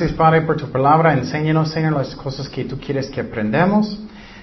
Gracias 0.00 0.16
Padre 0.16 0.40
por 0.40 0.56
tu 0.56 0.66
palabra. 0.70 1.12
Enséñanos, 1.12 1.72
Señor, 1.72 1.92
las 1.92 2.16
cosas 2.16 2.48
que 2.48 2.64
tú 2.64 2.78
quieres 2.78 3.10
que 3.10 3.20
aprendamos. 3.20 3.98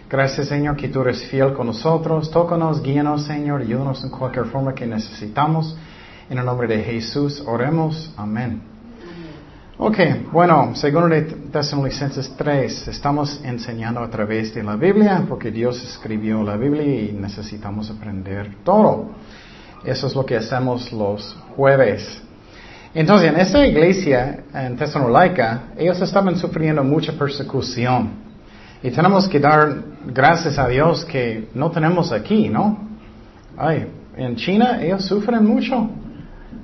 Gracias, 0.07 0.49
Señor, 0.49 0.75
que 0.77 0.87
tú 0.87 1.01
eres 1.01 1.23
fiel 1.31 1.53
con 1.53 1.65
nosotros. 1.65 2.29
Tócanos, 2.29 2.83
guíanos, 2.83 3.23
Señor, 3.23 3.61
ayúdanos 3.61 4.03
en 4.03 4.11
cualquier 4.11 4.45
forma 4.45 4.75
que 4.75 4.85
necesitamos. 4.85 5.75
En 6.29 6.37
el 6.37 6.45
nombre 6.45 6.67
de 6.67 6.83
Jesús, 6.83 7.43
oremos. 7.43 8.13
Amén. 8.17 8.61
Ok, 9.79 9.97
bueno, 10.31 10.75
segundo 10.75 11.07
de 11.07 11.23
Tesalonicenses 11.23 12.35
3, 12.37 12.89
estamos 12.89 13.41
enseñando 13.43 14.01
a 14.01 14.11
través 14.11 14.53
de 14.53 14.61
la 14.61 14.75
Biblia, 14.75 15.25
porque 15.27 15.49
Dios 15.49 15.83
escribió 15.83 16.43
la 16.43 16.55
Biblia 16.55 16.83
y 16.83 17.13
necesitamos 17.13 17.89
aprender 17.89 18.57
todo. 18.63 19.09
Eso 19.83 20.05
es 20.05 20.13
lo 20.13 20.23
que 20.23 20.37
hacemos 20.37 20.93
los 20.93 21.35
jueves. 21.55 22.26
Entonces, 22.99 23.29
en 23.29 23.39
esa 23.39 23.63
iglesia 23.63 24.39
en 24.55 24.75
Tesalónica, 24.75 25.65
ellos 25.77 26.01
estaban 26.01 26.35
sufriendo 26.35 26.83
mucha 26.83 27.13
persecución. 27.13 28.09
Y 28.81 28.89
tenemos 28.89 29.27
que 29.27 29.39
dar 29.39 29.83
gracias 30.07 30.57
a 30.57 30.67
Dios 30.67 31.05
que 31.05 31.47
no 31.53 31.69
tenemos 31.69 32.11
aquí, 32.11 32.49
¿no? 32.49 32.89
Ay, 33.55 33.85
en 34.15 34.35
China 34.35 34.79
ellos 34.81 35.05
sufren 35.05 35.45
mucho. 35.45 35.87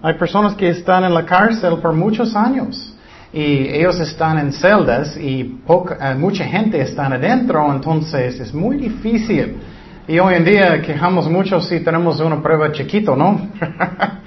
Hay 0.02 0.16
personas 0.16 0.56
que 0.56 0.70
están 0.70 1.04
en 1.04 1.14
la 1.14 1.24
cárcel 1.24 1.78
por 1.78 1.94
muchos 1.94 2.36
años. 2.36 2.98
Y 3.32 3.68
ellos 3.68 4.00
están 4.00 4.40
en 4.40 4.54
celdas 4.54 5.16
y 5.16 5.44
poca, 5.44 6.16
mucha 6.18 6.46
gente 6.46 6.82
está 6.82 7.06
adentro, 7.06 7.72
entonces 7.72 8.40
es 8.40 8.52
muy 8.52 8.78
difícil. 8.78 9.58
Y 10.08 10.18
hoy 10.18 10.34
en 10.34 10.46
día 10.46 10.82
quejamos 10.82 11.30
mucho 11.30 11.62
si 11.62 11.82
tenemos 11.82 12.20
una 12.20 12.42
prueba 12.42 12.72
chiquito, 12.72 13.16
¿no? 13.16 13.40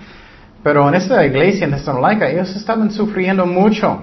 Pero 0.67 0.89
en 0.89 0.97
esta 0.97 1.25
iglesia 1.25 1.65
en 1.65 1.71
Thessalonica 1.71 2.29
ellos 2.29 2.57
estaban 2.57 2.91
sufriendo 2.91 3.47
mucho. 3.47 4.01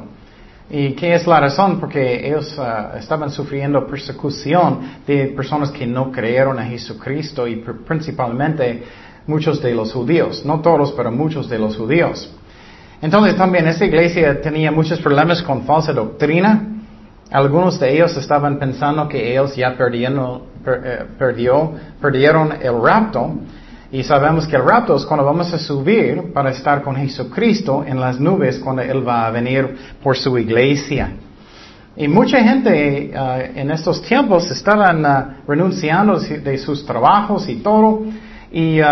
¿Y 0.70 0.94
qué 0.94 1.14
es 1.14 1.28
la 1.28 1.42
razón? 1.42 1.78
Porque 1.78 2.26
ellos 2.26 2.58
uh, 2.58 2.98
estaban 2.98 3.32
sufriendo 3.32 3.86
persecución 3.86 4.80
de 5.06 5.26
personas 5.36 5.72
que 5.72 5.86
no 5.86 6.10
creyeron 6.10 6.58
a 6.58 6.64
Jesucristo 6.64 7.46
y 7.50 7.58
principalmente 7.86 8.82
muchos 9.28 9.62
de 9.62 9.74
los 9.74 9.92
judíos. 9.92 10.46
No 10.46 10.62
todos, 10.62 10.94
pero 10.94 11.12
muchos 11.12 11.50
de 11.50 11.60
los 11.60 11.76
judíos. 11.76 12.34
Entonces 13.02 13.36
también 13.36 13.68
esta 13.68 13.84
iglesia 13.84 14.40
tenía 14.40 14.72
muchos 14.72 15.02
problemas 15.02 15.44
con 15.44 15.64
falsa 15.64 15.92
doctrina. 15.92 16.66
Algunos 17.30 17.78
de 17.78 17.94
ellos 17.94 18.16
estaban 18.16 18.58
pensando 18.58 19.10
que 19.10 19.34
ellos 19.34 19.54
ya 19.54 19.76
perdieron, 19.76 20.44
eh, 20.66 21.04
perdió, 21.20 21.74
perdieron 22.00 22.54
el 22.62 22.82
rapto. 22.82 23.34
Y 23.94 24.02
sabemos 24.02 24.48
que 24.48 24.56
el 24.56 24.66
rapto 24.66 24.96
es 24.96 25.06
cuando 25.06 25.24
vamos 25.24 25.54
a 25.54 25.60
subir 25.60 26.34
para 26.34 26.50
estar 26.50 26.82
con 26.82 26.96
Jesucristo 26.96 27.84
en 27.86 28.00
las 28.00 28.20
nubes 28.20 28.58
cuando 28.58 28.82
Él 28.82 29.08
va 29.08 29.28
a 29.28 29.30
venir 29.30 29.78
por 30.02 30.18
su 30.18 30.36
iglesia. 30.36 31.12
Y 31.96 32.08
mucha 32.08 32.40
gente 32.40 33.12
uh, 33.14 33.56
en 33.56 33.70
estos 33.70 34.02
tiempos 34.02 34.50
estaban 34.50 35.06
uh, 35.06 35.48
renunciando 35.48 36.20
de 36.20 36.58
sus 36.58 36.84
trabajos 36.88 37.48
y 37.48 37.58
todo. 37.58 38.02
Y 38.52 38.82
uh, 38.82 38.86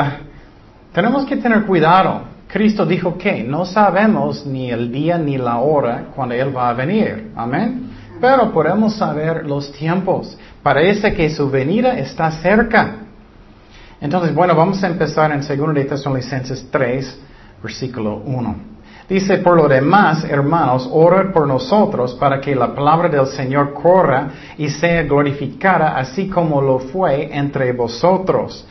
tenemos 0.94 1.26
que 1.26 1.38
tener 1.38 1.66
cuidado. 1.66 2.22
Cristo 2.48 2.86
dijo 2.86 3.18
que 3.18 3.44
no 3.44 3.66
sabemos 3.66 4.46
ni 4.46 4.70
el 4.70 4.92
día 4.92 5.18
ni 5.18 5.36
la 5.36 5.58
hora 5.58 6.10
cuando 6.16 6.36
Él 6.36 6.56
va 6.56 6.70
a 6.70 6.74
venir. 6.74 7.32
Amén. 7.36 7.90
Pero 8.22 8.52
podemos 8.52 8.98
saber 8.98 9.48
los 9.48 9.72
tiempos. 9.72 10.38
Parece 10.62 11.12
que 11.16 11.32
su 11.32 11.50
venida 11.50 11.98
está 11.98 12.30
cerca. 12.30 13.08
Entonces, 14.02 14.34
bueno, 14.34 14.56
vamos 14.56 14.84
a 14.84 14.88
empezar 14.88 15.32
en 15.32 15.42
2 15.42 15.76
de 15.76 15.86
Tesalonicenses 15.86 16.68
3, 16.72 17.20
versículo 17.62 18.16
1. 18.26 18.56
Dice, 19.08 19.38
por 19.38 19.56
lo 19.56 19.68
demás, 19.68 20.24
hermanos, 20.24 20.90
ora 20.92 21.32
por 21.32 21.48
nosotros 21.48 22.16
para 22.16 22.42
que 22.42 22.56
la 22.56 22.74
palabra 22.74 23.10
del 23.10 23.28
Señor 23.28 23.74
corra 23.74 24.30
y 24.58 24.70
sea 24.70 25.04
glorificada 25.04 25.98
así 25.98 26.28
como 26.28 26.62
lo 26.62 26.80
fue 26.80 27.30
entre 27.32 27.74
vosotros. 27.74 28.66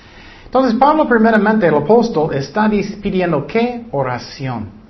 Entonces, 0.47 0.75
Pablo, 0.75 1.07
primeramente, 1.09 1.69
el 1.69 1.75
apóstol, 1.75 2.35
está 2.35 2.69
pidiendo 3.01 3.47
qué? 3.47 3.87
Oración. 3.93 4.81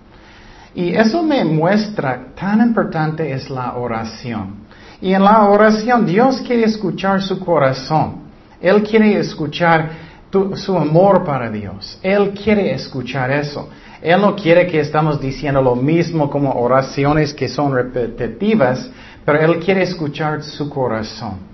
Y 0.75 0.95
eso 0.95 1.23
me 1.23 1.45
muestra 1.45 2.29
tan 2.35 2.61
importante 2.61 3.31
es 3.31 3.51
la 3.51 3.75
oración. 3.75 4.61
Y 5.03 5.13
en 5.13 5.25
la 5.25 5.49
oración 5.49 6.07
Dios 6.07 6.41
quiere 6.41 6.65
escuchar 6.65 7.21
su 7.21 7.41
corazón. 7.41 8.31
Él 8.61 8.83
quiere 8.83 9.19
escuchar 9.19 10.10
su 10.55 10.77
amor 10.77 11.25
para 11.25 11.51
Dios. 11.51 11.99
Él 12.03 12.33
quiere 12.33 12.73
escuchar 12.73 13.31
eso. 13.31 13.69
Él 14.01 14.21
no 14.21 14.35
quiere 14.35 14.67
que 14.67 14.81
estamos 14.81 15.21
diciendo 15.21 15.61
lo 15.61 15.77
mismo 15.77 16.31
como 16.31 16.53
oraciones 16.53 17.35
que 17.35 17.49
son 17.49 17.75
repetitivas, 17.75 18.91
pero 19.25 19.41
Él 19.41 19.59
quiere 19.59 19.83
escuchar 19.83 20.43
su 20.43 20.71
corazón. 20.71 21.51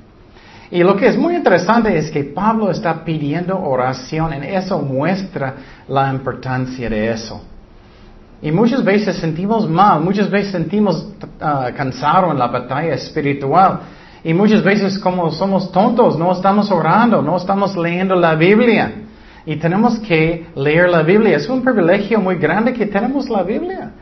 Y 0.70 0.82
lo 0.82 0.96
que 0.96 1.06
es 1.06 1.16
muy 1.16 1.34
interesante 1.34 1.96
es 1.96 2.10
que 2.10 2.24
Pablo 2.24 2.70
está 2.70 3.04
pidiendo 3.04 3.58
oración, 3.58 4.32
y 4.32 4.46
eso 4.46 4.78
muestra 4.80 5.54
la 5.88 6.10
importancia 6.12 6.88
de 6.90 7.10
eso. 7.10 7.40
Y 8.42 8.52
muchas 8.52 8.84
veces 8.84 9.16
sentimos 9.16 9.68
mal, 9.68 10.00
muchas 10.00 10.30
veces 10.30 10.52
sentimos 10.52 11.08
uh, 11.40 11.74
cansado 11.76 12.30
en 12.30 12.38
la 12.38 12.48
batalla 12.48 12.94
espiritual. 12.94 13.80
Y 14.26 14.34
muchas 14.34 14.64
veces 14.64 14.98
como 14.98 15.30
somos 15.30 15.70
tontos, 15.70 16.18
no 16.18 16.32
estamos 16.32 16.72
orando, 16.72 17.22
no 17.22 17.36
estamos 17.36 17.76
leyendo 17.76 18.16
la 18.16 18.34
Biblia. 18.34 18.92
Y 19.46 19.54
tenemos 19.54 20.00
que 20.00 20.48
leer 20.56 20.90
la 20.90 21.04
Biblia. 21.04 21.36
Es 21.36 21.48
un 21.48 21.62
privilegio 21.62 22.20
muy 22.20 22.34
grande 22.34 22.72
que 22.72 22.86
tenemos 22.86 23.30
la 23.30 23.44
Biblia. 23.44 23.92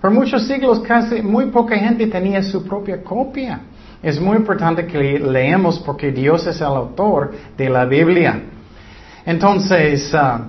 Por 0.00 0.10
muchos 0.10 0.46
siglos 0.46 0.80
casi 0.80 1.20
muy 1.20 1.50
poca 1.50 1.76
gente 1.76 2.06
tenía 2.06 2.42
su 2.42 2.64
propia 2.64 3.02
copia. 3.02 3.60
Es 4.02 4.18
muy 4.18 4.38
importante 4.38 4.86
que 4.86 5.18
leemos 5.18 5.78
porque 5.80 6.10
Dios 6.10 6.46
es 6.46 6.62
el 6.62 6.68
autor 6.68 7.34
de 7.54 7.68
la 7.68 7.84
Biblia. 7.84 8.40
Entonces, 9.26 10.14
ah, 10.14 10.46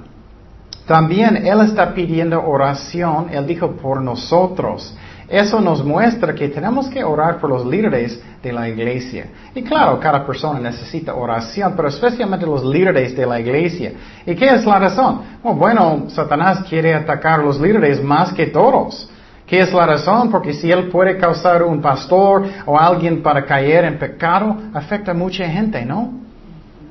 también 0.88 1.46
Él 1.46 1.60
está 1.60 1.94
pidiendo 1.94 2.42
oración, 2.42 3.28
Él 3.32 3.46
dijo 3.46 3.72
por 3.72 4.02
nosotros. 4.02 4.96
Eso 5.28 5.60
nos 5.60 5.84
muestra 5.84 6.36
que 6.36 6.50
tenemos 6.50 6.88
que 6.88 7.04
orar 7.04 7.40
por 7.40 7.50
los 7.50 7.66
líderes 7.66 8.22
de 8.44 8.54
la 8.54 8.70
iglesia. 8.70 9.28
Y 9.56 9.64
claro, 9.64 10.00
cada 10.00 10.26
persona 10.26 10.60
necesita 10.60 11.16
oración, 11.16 11.74
pero 11.76 11.88
especialmente 11.88 12.46
los 12.46 12.64
líderes 12.64 13.16
de 13.16 13.26
la 13.26 13.40
iglesia. 13.40 13.94
¿Y 14.26 14.36
qué 14.36 14.54
es 14.54 14.66
la 14.66 14.80
razón? 14.80 15.22
bueno, 15.42 16.06
Satanás 16.10 16.64
quiere 16.70 16.94
atacar 16.94 17.40
a 17.40 17.44
los 17.44 17.60
líderes 17.60 18.04
más 18.04 18.34
que 18.34 18.48
todos. 18.48 19.10
¿Qué 19.48 19.62
es 19.62 19.74
la 19.74 19.86
razón? 19.86 20.30
Porque 20.30 20.54
si 20.54 20.72
él 20.72 20.90
puede 20.90 21.18
causar 21.18 21.64
un 21.64 21.82
pastor 21.82 22.46
o 22.66 22.80
alguien 22.80 23.22
para 23.22 23.46
caer 23.46 23.86
en 23.86 24.00
pecado, 24.00 24.58
afecta 24.74 25.12
a 25.12 25.14
mucha 25.14 25.48
gente, 25.48 25.86
¿no? 25.86 26.25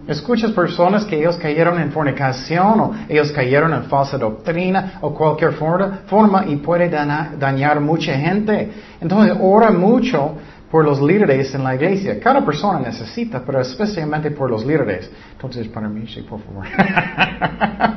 Escuchas 0.06 0.52
personas 0.52 1.04
que 1.04 1.18
ellos 1.18 1.36
cayeron 1.36 1.80
en 1.80 1.90
fornicación 1.90 2.80
o 2.80 2.94
ellos 3.08 3.32
cayeron 3.32 3.72
en 3.72 3.84
falsa 3.84 4.18
doctrina 4.18 4.98
o 5.00 5.14
cualquier 5.14 5.52
forma, 5.52 6.44
y 6.46 6.56
puede 6.56 6.88
dañar 6.88 7.80
mucha 7.80 8.14
gente. 8.14 8.70
Entonces 9.00 9.36
ora 9.40 9.70
mucho 9.70 10.36
por 10.70 10.84
los 10.84 11.00
líderes 11.00 11.54
en 11.54 11.62
la 11.62 11.74
iglesia. 11.74 12.18
Cada 12.20 12.44
persona 12.44 12.80
necesita, 12.80 13.42
pero 13.46 13.60
especialmente 13.60 14.30
por 14.32 14.50
los 14.50 14.66
líderes. 14.66 15.10
Entonces, 15.32 15.68
para 15.68 15.88
mí, 15.88 16.06
sí, 16.08 16.22
por 16.22 16.40
favor. 16.40 16.66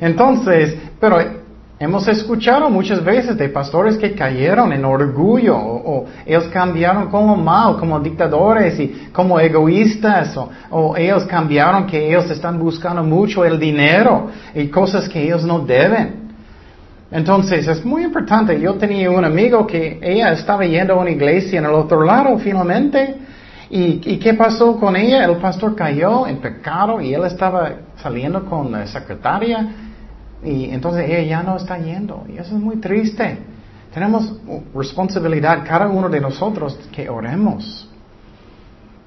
Entonces, 0.00 0.78
pero 1.00 1.18
Hemos 1.82 2.06
escuchado 2.08 2.68
muchas 2.68 3.02
veces 3.02 3.38
de 3.38 3.48
pastores 3.48 3.96
que 3.96 4.12
cayeron 4.12 4.70
en 4.70 4.84
orgullo 4.84 5.56
o, 5.56 6.04
ellos 6.26 6.44
cambiaron 6.52 7.08
como 7.08 7.34
mal, 7.38 7.78
como 7.78 7.98
dictadores 7.98 8.78
y 8.78 9.08
como 9.14 9.40
egoístas 9.40 10.38
o, 10.70 10.94
ellos 10.94 11.24
cambiaron 11.24 11.86
que 11.86 12.06
ellos 12.06 12.30
están 12.30 12.58
buscando 12.58 13.02
mucho 13.02 13.46
el 13.46 13.58
dinero 13.58 14.28
y 14.54 14.68
cosas 14.68 15.08
que 15.08 15.24
ellos 15.24 15.42
no 15.42 15.60
deben. 15.60 16.28
Entonces 17.10 17.66
es 17.66 17.82
muy 17.82 18.04
importante. 18.04 18.60
Yo 18.60 18.74
tenía 18.74 19.10
un 19.10 19.24
amigo 19.24 19.66
que 19.66 19.98
ella 20.02 20.32
estaba 20.32 20.66
yendo 20.66 20.92
a 20.92 20.96
una 20.98 21.10
iglesia 21.10 21.60
en 21.60 21.64
el 21.64 21.72
otro 21.72 22.04
lado 22.04 22.36
finalmente. 22.36 23.14
¿Y, 23.70 24.02
y 24.04 24.18
qué 24.18 24.34
pasó 24.34 24.78
con 24.78 24.96
ella? 24.96 25.24
El 25.24 25.38
pastor 25.38 25.74
cayó 25.74 26.26
en 26.26 26.42
pecado 26.42 27.00
y 27.00 27.14
él 27.14 27.24
estaba 27.24 27.72
saliendo 27.96 28.44
con 28.44 28.70
la 28.70 28.86
secretaria 28.86 29.66
y 30.42 30.70
entonces 30.70 31.08
ella 31.08 31.22
ya 31.22 31.42
no 31.42 31.56
está 31.56 31.78
yendo. 31.78 32.24
Y 32.28 32.38
eso 32.38 32.56
es 32.56 32.62
muy 32.62 32.76
triste. 32.76 33.38
Tenemos 33.92 34.40
responsabilidad 34.74 35.64
cada 35.66 35.88
uno 35.88 36.08
de 36.08 36.20
nosotros 36.20 36.78
que 36.92 37.08
oremos. 37.08 37.88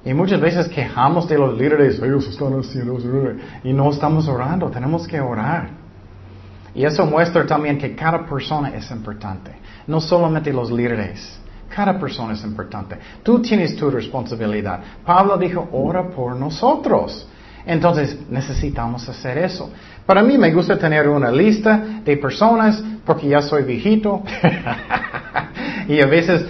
Y 0.04 0.12
muchas 0.12 0.40
veces 0.40 0.68
quejamos 0.68 1.26
de 1.28 1.38
los 1.38 1.56
líderes, 1.56 1.98
ellos 2.02 2.28
están 2.28 2.58
haciendo 2.58 2.98
y 3.62 3.72
no 3.72 3.90
estamos 3.90 4.28
orando, 4.28 4.70
tenemos 4.70 5.08
que 5.08 5.18
orar. 5.18 5.70
Y 6.74 6.84
eso 6.84 7.06
muestra 7.06 7.46
también 7.46 7.78
que 7.78 7.94
cada 7.94 8.26
persona 8.26 8.68
es 8.74 8.90
importante, 8.90 9.52
no 9.86 10.00
solamente 10.00 10.52
los 10.52 10.70
líderes, 10.70 11.40
cada 11.70 11.98
persona 11.98 12.34
es 12.34 12.44
importante. 12.44 12.98
Tú 13.22 13.40
tienes 13.40 13.76
tu 13.76 13.90
responsabilidad. 13.90 14.80
Pablo 15.06 15.38
dijo, 15.38 15.68
ora 15.72 16.10
por 16.10 16.36
nosotros. 16.36 17.26
Entonces 17.66 18.18
necesitamos 18.30 19.08
hacer 19.08 19.38
eso. 19.38 19.70
Para 20.06 20.22
mí 20.22 20.36
me 20.36 20.52
gusta 20.52 20.78
tener 20.78 21.08
una 21.08 21.30
lista 21.30 21.82
de 22.04 22.16
personas 22.16 22.82
porque 23.06 23.28
ya 23.28 23.40
soy 23.40 23.62
viejito 23.62 24.22
y 25.88 26.00
a 26.00 26.06
veces 26.06 26.44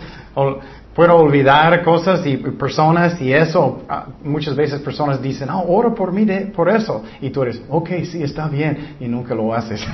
puedo 0.95 1.17
olvidar 1.17 1.85
cosas 1.85 2.27
y 2.27 2.37
personas 2.37 3.21
y 3.21 3.33
eso. 3.33 3.83
Ah, 3.89 4.07
muchas 4.25 4.57
veces 4.57 4.81
personas 4.81 5.23
dicen, 5.23 5.51
oh, 5.51 5.65
oro 5.69 5.95
por 5.95 6.13
mí 6.13 6.27
por 6.55 6.69
eso. 6.69 7.05
Y 7.21 7.31
tú 7.31 7.43
eres, 7.43 7.63
ok, 7.69 7.91
sí, 8.11 8.23
está 8.23 8.49
bien. 8.49 8.97
Y 8.99 9.07
nunca 9.07 9.35
lo 9.35 9.55
haces. 9.55 9.87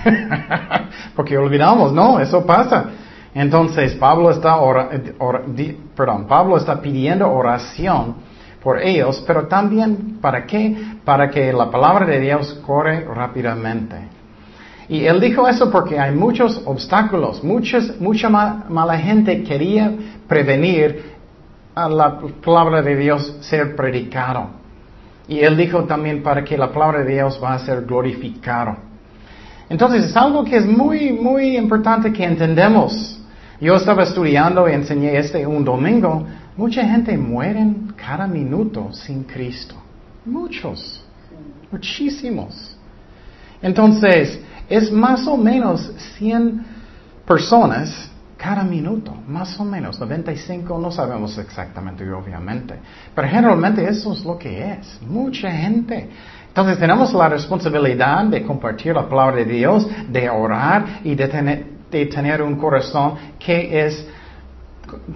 Porque 1.17 1.37
olvidamos, 1.37 1.93
no, 1.93 2.19
eso 2.19 2.47
pasa. 2.47 2.87
Entonces, 3.35 3.95
Pablo 3.95 4.31
está, 4.31 4.59
perdón, 5.95 6.27
Pablo 6.27 6.57
está 6.57 6.81
pidiendo 6.81 7.31
oración 7.31 8.30
por 8.63 8.81
ellos, 8.81 9.23
pero 9.27 9.47
también 9.47 10.19
para 10.21 10.47
qué? 10.47 10.77
Para 11.05 11.31
que 11.31 11.53
la 11.53 11.71
palabra 11.71 12.07
de 12.07 12.21
Dios 12.21 12.61
corre 12.67 13.05
rápidamente. 13.05 13.97
Y 14.89 15.07
él 15.07 15.21
dijo 15.21 15.47
eso 15.47 15.71
porque 15.71 15.99
hay 15.99 16.15
muchos 16.15 16.61
obstáculos, 16.65 17.45
muchas, 17.45 18.01
mucha 18.01 18.29
mala 18.29 18.99
gente 18.99 19.43
quería 19.45 19.93
prevenir 20.27 21.15
a 21.75 21.89
la 21.89 22.19
palabra 22.45 22.83
de 22.83 22.97
Dios 22.97 23.37
ser 23.41 23.77
predicado. 23.77 24.51
Y 25.29 25.39
él 25.41 25.57
dijo 25.57 25.85
también 25.85 26.23
para 26.25 26.43
que 26.43 26.59
la 26.59 26.73
palabra 26.73 27.05
de 27.05 27.13
Dios 27.13 27.41
va 27.43 27.55
a 27.55 27.59
ser 27.61 27.83
glorificado. 27.85 28.77
Entonces 29.69 30.07
es 30.07 30.17
algo 30.17 30.45
que 30.45 30.57
es 30.57 30.67
muy, 30.67 31.13
muy 31.13 31.57
importante 31.57 32.13
que 32.13 32.25
entendemos. 32.25 33.21
Yo 33.61 33.77
estaba 33.77 34.03
estudiando 34.03 34.69
y 34.69 34.73
enseñé 34.73 35.17
este 35.17 35.47
un 35.47 35.65
domingo. 35.65 36.27
Mucha 36.61 36.85
gente 36.85 37.17
muere 37.17 37.75
cada 37.97 38.27
minuto 38.27 38.93
sin 38.93 39.25
Cristo. 39.25 39.77
Muchos. 40.27 41.03
Muchísimos. 41.73 42.77
Entonces, 43.63 44.39
es 44.69 44.93
más 44.93 45.27
o 45.27 45.39
menos 45.39 45.91
100 46.19 46.63
personas 47.27 48.11
cada 48.37 48.63
minuto, 48.63 49.15
más 49.27 49.59
o 49.59 49.65
menos, 49.65 49.99
95, 49.99 50.79
no 50.79 50.91
sabemos 50.91 51.39
exactamente, 51.39 52.11
obviamente, 52.13 52.75
pero 53.15 53.27
generalmente 53.29 53.83
eso 53.89 54.13
es 54.13 54.23
lo 54.23 54.39
que 54.39 54.73
es, 54.73 55.01
mucha 55.01 55.51
gente. 55.51 56.11
Entonces 56.49 56.79
tenemos 56.79 57.15
la 57.15 57.31
responsabilidad 57.31 58.25
de 58.25 58.43
compartir 58.43 58.95
la 58.95 59.09
palabra 59.09 59.37
de 59.37 59.47
Dios, 59.47 59.89
de 60.11 60.29
orar 60.29 61.01
y 61.05 61.15
de 61.15 61.27
tener, 61.27 61.67
de 61.91 62.05
tener 62.05 62.43
un 62.43 62.57
corazón 62.57 63.15
que 63.39 63.87
es, 63.87 64.07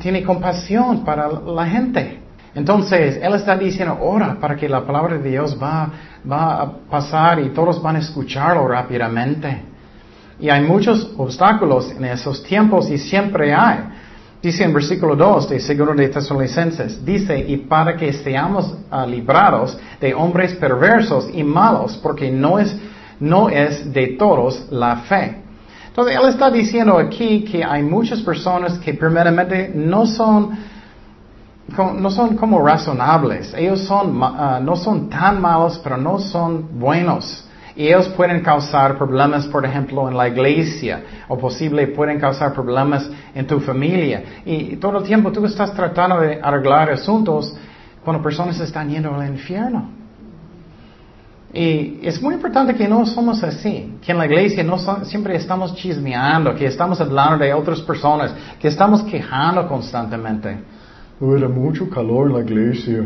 tiene 0.01 0.23
compasión 0.23 1.05
para 1.05 1.29
la 1.29 1.67
gente. 1.67 2.21
Entonces, 2.55 3.19
Él 3.21 3.35
está 3.35 3.57
diciendo, 3.57 3.99
ora 4.01 4.37
para 4.41 4.55
que 4.57 4.69
la 4.69 4.85
palabra 4.85 5.19
de 5.19 5.31
Dios 5.31 5.59
va, 5.61 5.91
va 6.31 6.63
a 6.63 6.73
pasar 6.89 7.41
y 7.41 7.49
todos 7.51 7.83
van 7.83 7.97
a 7.97 7.99
escucharlo 7.99 8.67
rápidamente. 8.69 9.63
Y 10.39 10.49
hay 10.49 10.63
muchos 10.63 11.13
obstáculos 11.17 11.91
en 11.91 12.05
esos 12.05 12.43
tiempos 12.43 12.91
y 12.91 12.99
siempre 12.99 13.53
hay. 13.53 13.79
Dice 14.43 14.63
en 14.63 14.75
versículo 14.75 15.17
2 15.17 15.49
de 15.49 15.61
Segundo 15.61 15.95
de 15.95 16.09
Tesalonicenses, 16.09 17.03
dice, 17.05 17.39
y 17.39 17.57
para 17.57 17.97
que 17.97 18.13
seamos 18.13 18.75
ah, 18.91 19.07
librados 19.07 19.79
de 20.01 20.13
hombres 20.13 20.55
perversos 20.57 21.31
y 21.33 21.43
malos, 21.43 21.99
porque 22.03 22.31
no 22.31 22.59
es, 22.59 22.77
no 23.21 23.49
es 23.49 23.91
de 23.91 24.09
todos 24.19 24.67
la 24.71 24.97
fe. 24.97 25.44
Entonces, 25.95 26.19
él 26.21 26.29
está 26.29 26.51
diciendo 26.51 26.99
aquí 26.99 27.45
que 27.45 27.63
hay 27.63 27.85
muchas 27.85 28.21
personas 28.23 28.81
que 28.81 28.95
primeramente 28.95 29.71
no 29.73 30.07
son 30.07 30.59
no 31.69 32.11
son 32.11 32.37
como 32.37 32.61
razonables. 32.67 33.55
Ellos 33.57 33.85
son, 33.85 34.21
ah, 34.21 34.59
no 34.61 34.75
son 34.75 35.09
tan 35.09 35.41
malos, 35.41 35.81
pero 35.85 35.97
no 35.97 36.19
son 36.19 36.81
buenos. 36.81 37.49
Y 37.77 37.87
ellos 37.87 38.09
pueden 38.09 38.41
causar 38.41 38.99
problemas, 38.99 39.47
por 39.47 39.65
ejemplo, 39.65 40.09
en 40.09 40.17
la 40.17 40.27
iglesia, 40.27 41.05
o 41.29 41.39
posible 41.39 41.87
pueden 41.87 42.19
causar 42.19 42.53
problemas 42.53 43.09
en 43.33 43.47
tu 43.47 43.61
familia. 43.61 44.43
Y 44.45 44.75
todo 44.79 44.99
el 44.99 45.05
tiempo 45.05 45.31
tú 45.31 45.45
estás 45.47 45.73
tratando 45.75 46.21
de 46.21 46.41
arreglar 46.43 46.91
asuntos 46.91 47.57
cuando 48.05 48.21
personas 48.21 48.59
están 48.59 48.91
yendo 48.91 49.15
al 49.15 49.29
infierno. 49.29 50.04
Y 51.55 52.01
es 52.03 52.21
muy 52.21 52.35
importante 52.35 52.75
que 52.75 52.89
no 52.89 53.07
somos 53.07 53.43
así, 53.45 53.95
que 54.05 54.11
en 54.11 54.19
la 54.19 54.27
iglesia 54.27 54.65
no 54.65 54.77
siempre 55.05 55.37
estamos 55.37 55.73
chismeando, 55.77 56.53
que 56.57 56.67
estamos 56.67 57.01
hablando 57.01 57.45
de 57.45 57.55
otras 57.55 57.81
personas, 57.81 58.35
que 58.59 58.67
estamos 58.67 59.03
quejando 59.05 59.69
constantemente. 59.69 60.59
Era 61.21 61.49
mucho 61.49 61.89
calor 61.89 62.29
en 62.29 62.35
la 62.35 62.41
iglesia. 62.41 63.05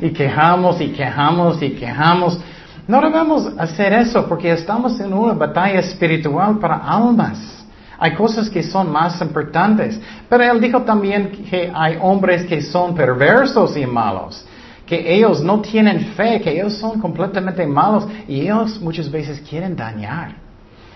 y 0.00 0.10
quejamos 0.10 0.80
y 0.80 0.88
quejamos 0.88 1.62
y 1.62 1.70
quejamos. 1.70 2.40
No 2.88 3.00
debemos 3.00 3.52
hacer 3.56 3.92
eso 3.92 4.26
porque 4.28 4.50
estamos 4.50 4.98
en 4.98 5.12
una 5.12 5.34
batalla 5.34 5.78
espiritual 5.78 6.58
para 6.58 6.76
almas. 6.76 7.59
Hay 8.00 8.14
cosas 8.14 8.48
que 8.48 8.62
son 8.62 8.90
más 8.90 9.20
importantes. 9.20 10.00
Pero 10.28 10.42
él 10.42 10.60
dijo 10.60 10.82
también 10.82 11.30
que 11.50 11.70
hay 11.72 11.98
hombres 12.00 12.46
que 12.46 12.62
son 12.62 12.94
perversos 12.94 13.76
y 13.76 13.86
malos. 13.86 14.44
Que 14.86 15.14
ellos 15.14 15.42
no 15.42 15.60
tienen 15.60 16.00
fe, 16.14 16.40
que 16.40 16.50
ellos 16.50 16.78
son 16.78 16.98
completamente 16.98 17.64
malos 17.66 18.08
y 18.26 18.40
ellos 18.40 18.80
muchas 18.80 19.10
veces 19.10 19.40
quieren 19.48 19.76
dañar. 19.76 20.34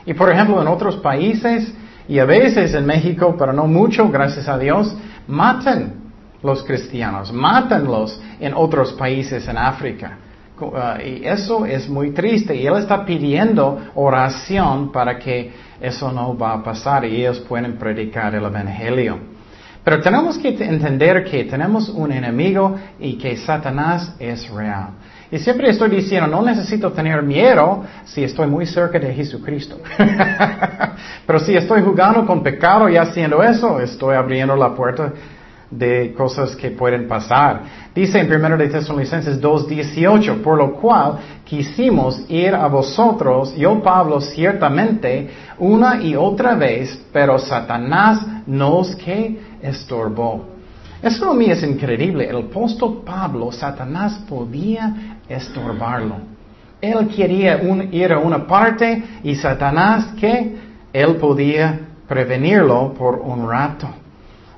Y 0.06 0.15
por 0.15 0.33
ejemplo, 0.33 0.61
en 0.61 0.67
otros 0.67 0.97
países, 0.97 1.73
y 2.09 2.19
a 2.19 2.25
veces 2.25 2.75
en 2.75 2.87
México, 2.87 3.35
pero 3.39 3.53
no 3.53 3.67
mucho, 3.67 4.09
gracias 4.09 4.49
a 4.49 4.59
Dios, 4.59 4.95
matan 5.27 5.95
los 6.43 6.62
cristianos, 6.62 7.33
mátanlos 7.33 8.21
en 8.41 8.53
otros 8.55 8.93
países 8.93 9.47
en 9.49 9.56
África. 9.56 10.19
Uh, 10.61 11.03
y 11.05 11.27
eso 11.27 11.67
es 11.67 11.89
muy 11.89 12.11
triste. 12.12 12.55
Y 12.55 12.67
Él 12.67 12.77
está 12.77 13.05
pidiendo 13.05 13.91
oración 13.95 14.93
para 14.93 15.19
que 15.19 15.53
eso 15.81 16.12
no 16.12 16.37
va 16.37 16.55
a 16.55 16.62
pasar 16.62 17.05
y 17.05 17.17
ellos 17.17 17.41
pueden 17.41 17.77
predicar 17.77 18.35
el 18.35 18.45
Evangelio. 18.45 19.19
Pero 19.83 20.01
tenemos 20.01 20.39
que 20.39 20.49
entender 20.49 21.25
que 21.25 21.45
tenemos 21.45 21.91
un 21.91 22.11
enemigo 22.11 22.77
y 22.99 23.19
que 23.19 23.37
Satanás 23.37 24.15
es 24.19 24.49
real. 24.49 24.91
Y 25.31 25.39
siempre 25.39 25.69
estoy 25.69 25.91
diciendo, 25.91 26.29
no 26.29 26.43
necesito 26.43 26.93
tener 26.93 27.23
miedo 27.23 27.84
si 28.05 28.23
estoy 28.23 28.46
muy 28.46 28.65
cerca 28.67 28.99
de 28.99 29.13
Jesucristo. 29.13 29.81
Pero 31.27 31.39
si 31.41 31.56
estoy 31.56 31.82
jugando 31.82 32.25
con 32.25 32.43
pecado 32.43 32.89
y 32.89 32.96
haciendo 32.96 33.43
eso, 33.43 33.81
estoy 33.81 34.15
abriendo 34.15 34.56
la 34.56 34.75
puerta 34.75 35.13
de 35.79 36.15
cosas 36.15 36.55
que 36.57 36.71
pueden 36.71 37.09
pasar. 37.09 37.63
Dice 37.95 38.21
en 38.21 38.33
1 38.33 38.57
de 38.57 38.69
Tesalonicenses 38.69 39.41
2.18, 39.41 40.43
por 40.43 40.59
lo 40.59 40.75
cual 40.75 41.19
quisimos 41.45 42.25
ir 42.29 42.55
a 42.55 42.67
vosotros, 42.69 43.55
yo 43.57 43.83
Pablo 43.83 44.21
ciertamente, 44.21 45.31
una 45.59 46.03
y 46.03 46.15
otra 46.15 46.55
vez, 46.55 47.01
pero 47.13 47.39
Satanás 47.39 48.25
nos 48.47 48.95
que 48.97 49.41
estorbó. 49.63 50.47
Eso 51.03 51.31
a 51.31 51.35
mí 51.35 51.51
es 51.51 51.63
increíble. 51.63 52.29
El 52.29 52.49
apóstol 52.49 53.03
Pablo, 53.05 53.53
Satanás 53.53 54.21
podía 54.29 55.19
estorbarlo. 55.29 56.17
Él 56.81 57.09
quería 57.09 57.61
ir 57.91 58.13
a 58.13 58.19
una 58.19 58.47
parte 58.47 59.03
y 59.23 59.35
Satanás 59.35 60.15
que 60.19 60.57
él 60.93 61.17
podía 61.17 61.81
prevenirlo 62.09 62.95
por 62.95 63.17
un 63.17 63.49
rato. 63.49 63.89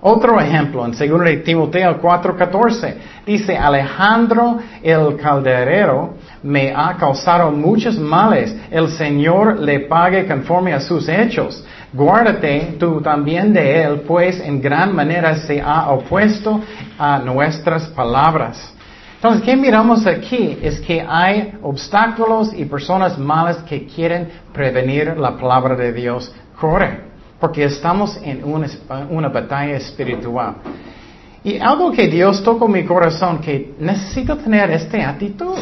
Otro 0.00 0.38
ejemplo, 0.38 0.85
en 0.85 0.93
2 0.93 1.25
de 1.25 1.37
Timoteo 1.38 2.00
4:14, 2.00 2.95
dice, 3.25 3.57
Alejandro 3.57 4.59
el 4.83 5.17
calderero 5.17 6.15
me 6.43 6.73
ha 6.75 6.95
causado 6.97 7.50
muchos 7.50 7.99
males, 7.99 8.55
el 8.71 8.88
Señor 8.88 9.59
le 9.59 9.81
pague 9.81 10.26
conforme 10.26 10.75
a 10.75 10.81
sus 10.81 11.09
hechos. 11.09 11.65
Guárdate 11.93 12.76
tú 12.79 13.00
también 13.00 13.55
de 13.55 13.83
él, 13.83 14.00
pues 14.07 14.38
en 14.41 14.61
gran 14.61 14.95
manera 14.95 15.35
se 15.37 15.62
ha 15.62 15.88
opuesto 15.88 16.61
a 16.99 17.19
nuestras 17.19 17.87
palabras. 17.87 18.75
Entonces, 19.15 19.43
¿qué 19.43 19.57
miramos 19.57 20.07
aquí? 20.07 20.59
Es 20.61 20.79
que 20.81 21.05
hay 21.09 21.55
obstáculos 21.62 22.53
y 22.55 22.67
personas 22.67 23.19
malas 23.19 23.57
que 23.62 23.87
quieren 23.87 24.29
prevenir 24.53 25.17
la 25.17 25.37
palabra 25.38 25.75
de 25.75 25.93
Dios. 25.95 26.33
Corre 26.61 27.16
porque 27.40 27.64
estamos 27.64 28.19
en 28.23 28.43
una, 28.45 29.28
batalla 29.28 29.76
espiritual. 29.76 30.57
Y 31.45 31.59
algo 31.59 31.93
que 31.93 32.09
Dios 32.09 32.43
tocó 32.43 32.66
mi 32.66 32.85
corazón, 32.85 33.38
que 33.38 33.75
necesito 33.78 34.37
tener 34.37 34.71
esta 34.71 35.11
actitud. 35.11 35.57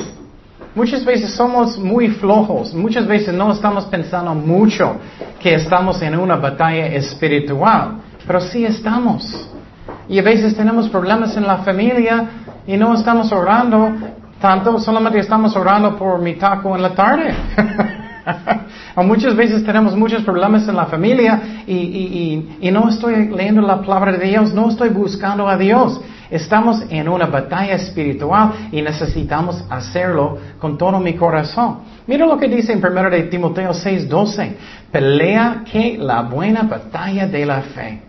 Muchas 0.75 1.05
veces 1.05 1.33
somos 1.35 1.79
muy 1.79 2.09
flojos, 2.09 2.75
muchas 2.75 3.07
veces 3.07 3.33
no 3.35 3.53
estamos 3.53 3.85
pensando 3.85 4.35
mucho 4.35 4.97
que 5.41 5.55
estamos 5.55 6.01
en 6.03 6.19
una 6.19 6.37
batalla 6.37 6.87
espiritual, 6.87 7.99
pero 8.27 8.41
sí 8.41 8.65
estamos. 8.65 9.49
Y 10.09 10.19
a 10.19 10.23
veces 10.23 10.57
tenemos 10.57 10.89
problemas 10.89 11.37
en 11.37 11.47
la 11.47 11.59
familia 11.59 12.29
y 12.67 12.77
no 12.77 12.95
estamos 12.95 13.31
orando 13.31 13.93
tanto, 14.41 14.79
solamente 14.79 15.21
estamos 15.21 15.57
orando 15.57 15.97
por 15.97 16.21
mi 16.21 16.35
taco 16.35 16.75
en 16.77 16.83
la 16.83 16.95
tarde. 16.95 17.35
muchas 18.97 19.35
veces 19.37 19.65
tenemos 19.65 19.97
muchos 19.97 20.23
problemas 20.23 20.67
en 20.69 20.77
la 20.77 20.87
familia 20.87 21.65
y, 21.67 22.71
no 22.73 22.89
estoy 22.89 23.29
leyendo 23.29 23.61
la 23.63 23.81
palabra 23.81 24.13
de 24.13 24.27
Dios, 24.27 24.53
no 24.53 24.69
estoy 24.69 24.89
buscando 24.89 25.49
a 25.49 25.57
Dios. 25.57 26.01
Estamos 26.31 26.83
en 26.91 27.09
una 27.09 27.27
batalla 27.27 27.75
espiritual 27.75 28.69
y 28.73 28.83
necesitamos 28.83 29.65
hacerlo 29.71 30.39
con 30.59 30.77
todo 30.77 30.99
mi 30.99 31.15
corazón. 31.15 31.81
Mira 32.07 32.27
lo 32.27 32.39
que 32.39 32.49
dice 32.49 32.73
en 32.73 32.85
1 32.85 33.11
de 33.11 33.23
Timoteo 33.25 33.73
6:12. 33.73 34.57
Pelea 34.91 35.63
que 35.71 35.97
la 35.99 36.23
buena 36.23 36.63
batalla 36.63 37.27
de 37.27 37.47
la 37.47 37.61
fe. 37.61 38.03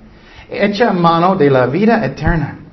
Echa 0.50 0.92
mano 0.92 1.36
de 1.36 1.50
la 1.50 1.68
vida 1.68 2.04
eterna 2.04 2.65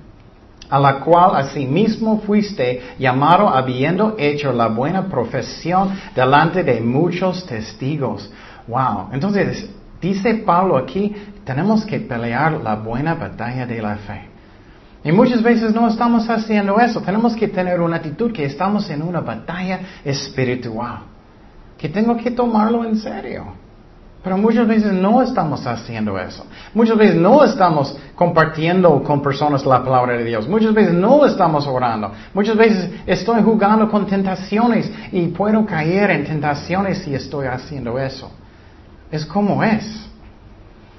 a 0.72 0.78
la 0.78 1.00
cual 1.00 1.36
asimismo 1.36 2.20
fuiste 2.20 2.80
llamado 2.98 3.46
habiendo 3.46 4.16
hecho 4.18 4.50
la 4.54 4.68
buena 4.68 5.06
profesión 5.06 5.90
delante 6.14 6.64
de 6.64 6.80
muchos 6.80 7.44
testigos. 7.44 8.32
Wow. 8.66 9.10
Entonces, 9.12 9.68
dice 10.00 10.32
Pablo 10.36 10.78
aquí, 10.78 11.14
tenemos 11.44 11.84
que 11.84 12.00
pelear 12.00 12.54
la 12.54 12.76
buena 12.76 13.12
batalla 13.12 13.66
de 13.66 13.82
la 13.82 13.96
fe. 13.96 14.22
Y 15.04 15.12
muchas 15.12 15.42
veces 15.42 15.74
no 15.74 15.86
estamos 15.86 16.30
haciendo 16.30 16.80
eso. 16.80 17.02
Tenemos 17.02 17.36
que 17.36 17.48
tener 17.48 17.78
una 17.78 17.96
actitud 17.96 18.32
que 18.32 18.46
estamos 18.46 18.88
en 18.88 19.02
una 19.02 19.20
batalla 19.20 19.78
espiritual. 20.02 21.00
Que 21.76 21.90
tengo 21.90 22.16
que 22.16 22.30
tomarlo 22.30 22.82
en 22.86 22.96
serio. 22.96 23.44
Pero 24.22 24.38
muchas 24.38 24.68
veces 24.68 24.92
no 24.92 25.20
estamos 25.20 25.66
haciendo 25.66 26.16
eso. 26.16 26.46
Muchas 26.74 26.96
veces 26.96 27.16
no 27.16 27.42
estamos 27.42 27.96
compartiendo 28.14 29.02
con 29.02 29.20
personas 29.20 29.66
la 29.66 29.82
palabra 29.82 30.16
de 30.16 30.24
Dios. 30.24 30.48
Muchas 30.48 30.72
veces 30.72 30.94
no 30.94 31.26
estamos 31.26 31.66
orando. 31.66 32.12
Muchas 32.32 32.56
veces 32.56 32.90
estoy 33.04 33.42
jugando 33.42 33.90
con 33.90 34.06
tentaciones 34.06 34.90
y 35.10 35.26
puedo 35.28 35.66
caer 35.66 36.10
en 36.10 36.24
tentaciones 36.24 36.98
si 36.98 37.14
estoy 37.14 37.46
haciendo 37.46 37.98
eso. 37.98 38.30
Es 39.10 39.26
como 39.26 39.64
es. 39.64 40.08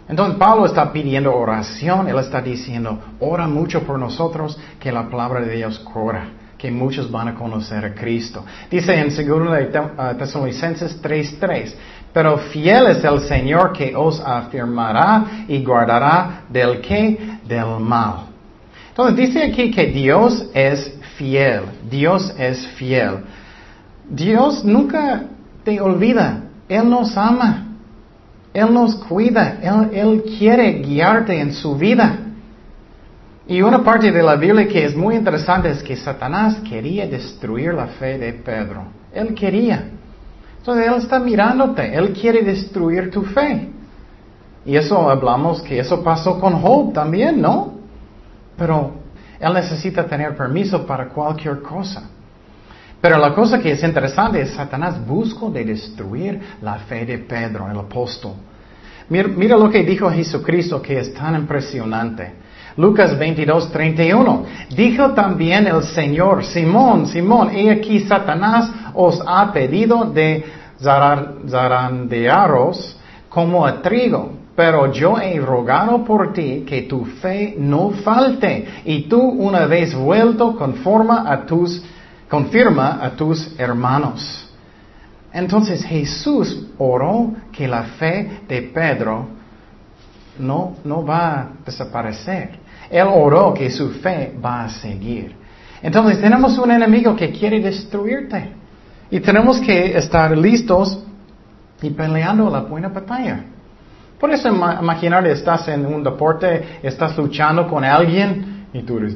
Entonces 0.09 0.35
Pablo 0.35 0.65
está 0.65 0.91
pidiendo 0.91 1.33
oración. 1.33 2.09
Él 2.09 2.19
está 2.19 2.41
diciendo, 2.41 2.99
ora 3.21 3.47
mucho 3.47 3.83
por 3.83 3.97
nosotros 3.97 4.59
que 4.81 4.91
la 4.91 5.09
palabra 5.09 5.39
de 5.39 5.55
Dios 5.55 5.79
corra 5.79 6.25
que 6.63 6.71
muchos 6.71 7.11
van 7.11 7.27
a 7.27 7.35
conocer 7.35 7.83
a 7.83 7.93
Cristo. 7.93 8.45
Dice 8.71 8.97
en 8.97 9.09
2 9.09 9.19
uh, 9.19 10.17
Tesalonicenses 10.17 11.01
3:3, 11.01 11.73
pero 12.13 12.37
fiel 12.37 12.87
es 12.87 13.03
el 13.03 13.19
Señor 13.21 13.73
que 13.73 13.95
os 13.95 14.21
afirmará 14.21 15.45
y 15.47 15.63
guardará 15.63 16.43
del 16.49 16.79
que 16.79 17.39
del 17.47 17.79
mal. 17.79 18.27
Entonces 18.89 19.15
dice 19.15 19.43
aquí 19.43 19.71
que 19.71 19.87
Dios 19.87 20.45
es 20.53 20.95
fiel, 21.17 21.63
Dios 21.89 22.33
es 22.37 22.67
fiel. 22.77 23.23
Dios 24.07 24.63
nunca 24.63 25.23
te 25.63 25.81
olvida, 25.81 26.43
Él 26.69 26.87
nos 26.87 27.17
ama, 27.17 27.65
Él 28.53 28.71
nos 28.71 28.95
cuida, 28.95 29.57
Él, 29.61 29.89
Él 29.97 30.23
quiere 30.37 30.73
guiarte 30.73 31.39
en 31.39 31.51
su 31.51 31.75
vida. 31.75 32.19
Y 33.47 33.61
una 33.61 33.83
parte 33.83 34.11
de 34.11 34.21
la 34.23 34.35
Biblia 34.35 34.67
que 34.67 34.85
es 34.85 34.95
muy 34.95 35.15
interesante 35.15 35.69
es 35.69 35.81
que 35.81 35.97
Satanás 35.97 36.57
quería 36.69 37.07
destruir 37.07 37.73
la 37.73 37.87
fe 37.87 38.19
de 38.19 38.33
Pedro. 38.33 38.83
Él 39.11 39.33
quería. 39.33 39.89
Entonces 40.63 40.87
Él 40.87 40.93
está 40.93 41.19
mirándote. 41.19 41.93
Él 41.93 42.13
quiere 42.13 42.41
destruir 42.41 43.11
tu 43.11 43.21
fe. 43.23 43.69
Y 44.65 44.77
eso 44.77 45.09
hablamos 45.09 45.61
que 45.61 45.77
eso 45.77 46.01
pasó 46.01 46.39
con 46.39 46.53
Job 46.61 46.93
también, 46.93 47.41
¿no? 47.41 47.73
Pero 48.57 48.93
Él 49.41 49.53
necesita 49.53 50.05
tener 50.05 50.37
permiso 50.37 50.85
para 50.85 51.09
cualquier 51.09 51.61
cosa. 51.61 52.03
Pero 53.01 53.17
la 53.17 53.35
cosa 53.35 53.59
que 53.59 53.71
es 53.71 53.83
interesante 53.83 54.39
es 54.39 54.51
Satanás 54.51 55.05
buscó 55.05 55.51
de 55.51 55.65
destruir 55.65 56.39
la 56.61 56.75
fe 56.75 57.05
de 57.05 57.17
Pedro, 57.17 57.69
el 57.69 57.77
apóstol. 57.77 58.31
Mira, 59.09 59.27
mira 59.27 59.57
lo 59.57 59.69
que 59.69 59.83
dijo 59.83 60.09
Jesucristo 60.09 60.81
que 60.81 60.97
es 60.97 61.13
tan 61.13 61.35
impresionante. 61.35 62.35
Lucas 62.77 63.19
22, 63.19 63.69
31. 63.69 64.45
Dijo 64.75 65.11
también 65.11 65.67
el 65.67 65.83
Señor, 65.83 66.43
Simón, 66.43 67.05
Simón, 67.07 67.49
he 67.53 67.69
aquí 67.69 67.99
Satanás 67.99 68.71
os 68.93 69.21
ha 69.25 69.51
pedido 69.51 70.05
de 70.05 70.43
zarandearos 71.49 72.97
como 73.29 73.65
a 73.65 73.81
trigo, 73.81 74.31
pero 74.55 74.91
yo 74.91 75.17
he 75.17 75.39
rogado 75.39 76.03
por 76.03 76.33
ti 76.33 76.63
que 76.67 76.83
tu 76.83 77.05
fe 77.05 77.55
no 77.57 77.89
falte, 77.89 78.67
y 78.85 79.07
tú 79.07 79.19
una 79.19 79.65
vez 79.65 79.95
vuelto 79.95 80.55
conforma 80.55 81.25
a 81.31 81.45
tus, 81.45 81.83
confirma 82.29 82.99
a 83.01 83.11
tus 83.11 83.59
hermanos. 83.59 84.49
Entonces 85.33 85.83
Jesús 85.83 86.67
oró 86.77 87.33
que 87.51 87.67
la 87.67 87.83
fe 87.83 88.41
de 88.47 88.61
Pedro 88.61 89.27
no, 90.37 90.75
no 90.83 91.03
va 91.03 91.33
a 91.33 91.47
desaparecer. 91.65 92.59
Él 92.91 93.07
oró 93.11 93.53
que 93.53 93.71
su 93.71 93.89
fe 93.89 94.35
va 94.43 94.65
a 94.65 94.69
seguir. 94.69 95.35
Entonces 95.81 96.21
tenemos 96.21 96.57
un 96.59 96.69
enemigo 96.69 97.15
que 97.15 97.31
quiere 97.31 97.59
destruirte. 97.59 98.62
Y 99.13 99.19
tenemos 99.19 99.59
que 99.59 99.95
estar 99.95 100.35
listos 100.35 100.97
y 101.83 101.91
peleando 101.91 102.49
la 102.49 102.61
buena 102.61 102.87
batalla. 102.87 103.43
Eso 104.19 104.49
imaginar 104.49 105.27
estás 105.27 105.67
en 105.67 105.85
un 105.85 106.03
deporte, 106.03 106.79
estás 106.81 107.15
luchando 107.15 107.67
con 107.67 107.83
alguien 107.83 108.65
y 108.73 108.81
tú 108.81 108.97
eres... 108.97 109.13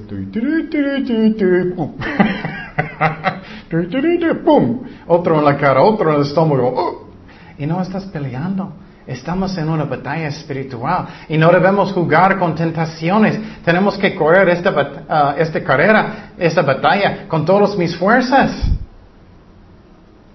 ¡Pum! 4.46 4.84
Otro 5.08 5.40
en 5.40 5.46
la 5.46 5.58
cara, 5.58 5.82
otro 5.82 6.12
en 6.12 6.18
el 6.18 6.22
estómago. 6.28 7.10
Y 7.58 7.66
no 7.66 7.82
estás 7.82 8.06
peleando. 8.06 8.74
Estamos 9.08 9.58
en 9.58 9.68
una 9.68 9.86
batalla 9.86 10.28
espiritual 10.28 11.08
y 11.28 11.40
no 11.40 11.52
debemos 11.52 11.92
jugar 11.92 12.38
con 12.38 12.54
tentaciones. 12.54 13.40
Tenemos 13.66 13.98
que 13.98 14.14
correr 14.14 14.48
esta, 14.50 14.70
uh, 14.70 15.42
esta 15.42 15.64
carrera, 15.64 16.34
esta 16.38 16.62
batalla 16.62 17.28
con 17.28 17.44
todas 17.44 17.76
mis 17.76 17.96
fuerzas. 17.98 18.77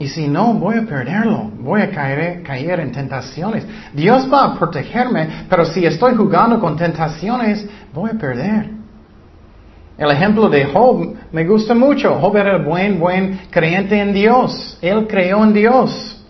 Y 0.02 0.08
si 0.08 0.26
no, 0.26 0.54
voy 0.54 0.78
a 0.78 0.82
perderlo, 0.82 1.48
voy 1.60 1.80
a 1.80 1.88
caer, 1.88 2.80
en 2.80 2.90
tentaciones. 2.90 3.64
Dios 3.92 4.28
va 4.32 4.46
a 4.46 4.58
protegerme, 4.58 5.46
pero 5.48 5.64
si 5.64 5.86
estoy 5.86 6.16
jugando 6.16 6.58
con 6.58 6.76
tentaciones, 6.76 7.64
voy 7.94 8.10
a 8.10 8.14
perder. 8.14 8.70
El 9.96 10.10
ejemplo 10.10 10.48
de 10.48 10.64
Job 10.64 11.14
me 11.30 11.46
gusta 11.46 11.72
mucho. 11.72 12.18
Job 12.18 12.36
era 12.36 12.58
buen, 12.58 12.98
buen 12.98 13.42
creyente 13.48 13.96
en 13.96 14.12
Dios. 14.12 14.76
Él 14.82 15.06
creyó 15.06 15.44
en 15.44 15.52
Dios. 15.52 16.20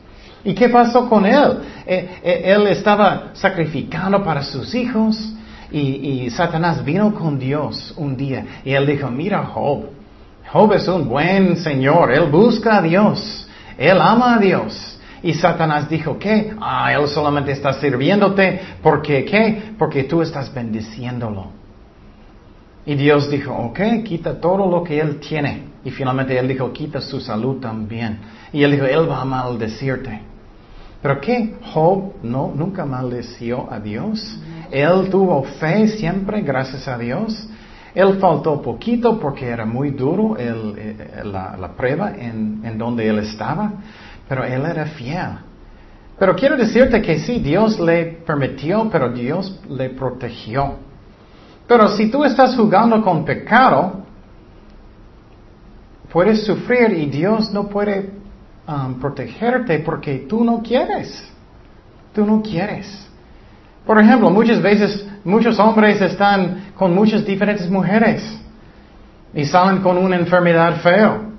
¿Y 0.45 0.53
qué 0.53 0.69
pasó 0.69 1.09
con 1.09 1.25
él? 1.25 1.61
Eh, 1.87 2.19
eh, 2.23 2.43
él 2.45 2.67
estaba 2.67 3.31
sacrificando 3.33 4.23
para 4.23 4.43
sus 4.43 4.75
hijos 4.75 5.33
y, 5.71 6.29
Satanás 6.29 6.85
vino 6.85 7.15
con 7.15 7.39
Dios 7.39 7.95
un 7.97 8.19
día 8.19 8.45
y 8.67 8.73
él 8.73 8.87
dijo, 8.87 9.11
mira 9.11 9.43
Job, 9.45 9.85
Job 10.53 10.75
es 10.75 10.87
un 10.89 11.09
buen 11.09 11.57
Señor, 11.57 12.13
él 12.13 12.31
busca 12.31 12.77
a 12.77 12.83
Dios, 12.83 13.49
él 13.79 14.01
ama 14.01 14.37
a 14.37 14.39
Dios. 14.39 14.99
Y 15.23 15.35
Satanás 15.35 15.89
dijo, 15.89 16.19
¿qué? 16.19 16.53
Ah, 16.61 16.93
él 16.93 17.07
solamente 17.09 17.53
está 17.53 17.73
sirviéndote 17.75 18.61
porque, 18.83 19.25
¿qué? 19.25 19.75
Porque 19.79 20.05
tú 20.05 20.21
estás 20.21 20.53
bendiciéndolo. 20.53 21.47
Y 22.85 22.97
Dios 22.97 23.31
dijo, 23.31 23.55
ok, 23.55 23.81
quita 24.05 24.41
todo 24.41 24.69
lo 24.69 24.83
que 24.83 24.99
él 24.99 25.21
tiene. 25.21 25.65
Y 25.85 25.91
finalmente 25.91 26.37
él 26.37 26.49
dijo, 26.49 26.73
quita 26.73 27.01
su 27.01 27.21
salud 27.21 27.61
también. 27.61 28.19
Y 28.53 28.65
él 28.65 28.73
dijo, 28.73 28.87
él 28.87 29.09
va 29.09 29.21
a 29.21 29.25
maldecirte. 29.25 30.21
Pero 31.01 31.21
¿qué? 31.21 31.55
Job 31.73 32.15
no, 32.23 32.53
nunca 32.55 32.85
maldeció 32.85 33.69
a 33.73 33.79
Dios. 33.79 34.39
Él 34.71 35.09
tuvo 35.11 35.43
fe 35.45 35.89
siempre, 35.89 36.41
gracias 36.43 36.89
a 36.89 36.99
Dios. 36.99 37.49
Él 37.95 38.19
faltó 38.19 38.61
poquito 38.63 39.19
porque 39.19 39.47
era 39.49 39.67
muy 39.67 39.91
duro 39.91 40.37
el, 40.37 40.97
la, 41.25 41.73
prueba 41.77 42.13
en, 42.13 42.61
en 42.65 42.79
donde 42.79 43.07
él 43.09 43.19
estaba, 43.19 43.73
pero 44.29 44.45
él 44.45 44.65
era 44.65 44.87
fiel. 44.87 45.39
Pero 46.19 46.35
quiero 46.35 46.57
decirte 46.57 47.03
que 47.03 47.19
sí, 47.19 47.39
Dios 47.41 47.79
le 47.79 48.05
permitió, 48.27 48.89
pero 48.91 49.11
Dios 49.11 49.61
le 49.69 49.91
protegió. 49.91 50.77
Pero 51.67 51.89
si 51.89 52.11
tú 52.11 52.25
estás 52.25 52.57
jugando 52.57 53.03
con 53.03 53.25
pecado, 53.25 54.05
puedes 56.11 56.45
sufrir 56.45 56.93
y 56.93 57.07
Dios 57.07 57.53
no 57.53 57.69
puede 57.69 58.23
Um, 58.65 59.01
protegerte 59.01 59.81
porque 59.81 60.19
tú 60.29 60.45
no 60.45 60.63
quieres. 60.63 61.29
Tú 62.15 62.25
no 62.25 62.41
quieres. 62.43 62.87
Por 63.85 63.99
ejemplo, 63.99 64.31
muchas 64.31 64.63
veces 64.63 65.05
muchos 65.25 65.59
hombres 65.59 66.01
están 66.01 66.73
con 66.77 66.95
muchas 66.95 67.25
diferentes 67.25 67.69
mujeres 67.71 68.41
y 69.35 69.45
salen 69.45 69.83
con 69.83 69.97
una 69.99 70.17
enfermedad 70.17 70.81
feo. 70.81 71.33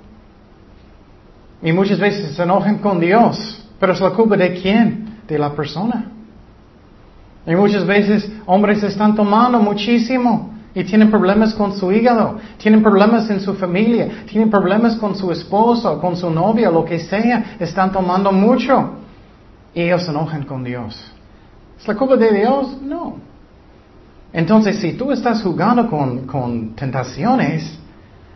Y 1.62 1.72
muchas 1.72 1.98
veces 1.98 2.34
se 2.34 2.42
enojan 2.42 2.78
con 2.78 3.00
Dios. 3.00 3.60
Pero 3.78 3.92
es 3.92 4.00
la 4.00 4.10
culpa 4.10 4.36
de 4.36 4.54
quién? 4.54 5.18
De 5.26 5.38
la 5.38 5.54
persona. 5.54 6.10
Y 7.46 7.54
muchas 7.54 7.86
veces 7.86 8.30
hombres 8.46 8.82
están 8.82 9.14
tomando 9.14 9.58
muchísimo 9.58 10.54
y 10.74 10.82
tienen 10.84 11.10
problemas 11.10 11.54
con 11.54 11.76
su 11.76 11.92
hígado, 11.92 12.38
tienen 12.56 12.82
problemas 12.82 13.30
en 13.30 13.40
su 13.40 13.54
familia, 13.54 14.24
tienen 14.26 14.50
problemas 14.50 14.96
con 14.96 15.14
su 15.14 15.30
esposo, 15.30 16.00
con 16.00 16.16
su 16.16 16.30
novia, 16.30 16.70
lo 16.70 16.84
que 16.84 16.98
sea, 16.98 17.56
están 17.60 17.92
tomando 17.92 18.32
mucho. 18.32 18.94
Y 19.74 19.82
ellos 19.82 20.02
se 20.02 20.10
enojan 20.10 20.44
con 20.44 20.64
Dios. 20.64 20.98
¿Es 21.78 21.86
la 21.86 21.94
culpa 21.94 22.16
de 22.16 22.32
Dios? 22.32 22.80
No. 22.82 23.16
Entonces, 24.34 24.80
si 24.80 24.94
tú 24.94 25.12
estás 25.12 25.42
jugando 25.44 25.88
con, 25.88 26.26
con 26.26 26.74
tentaciones, 26.74 27.78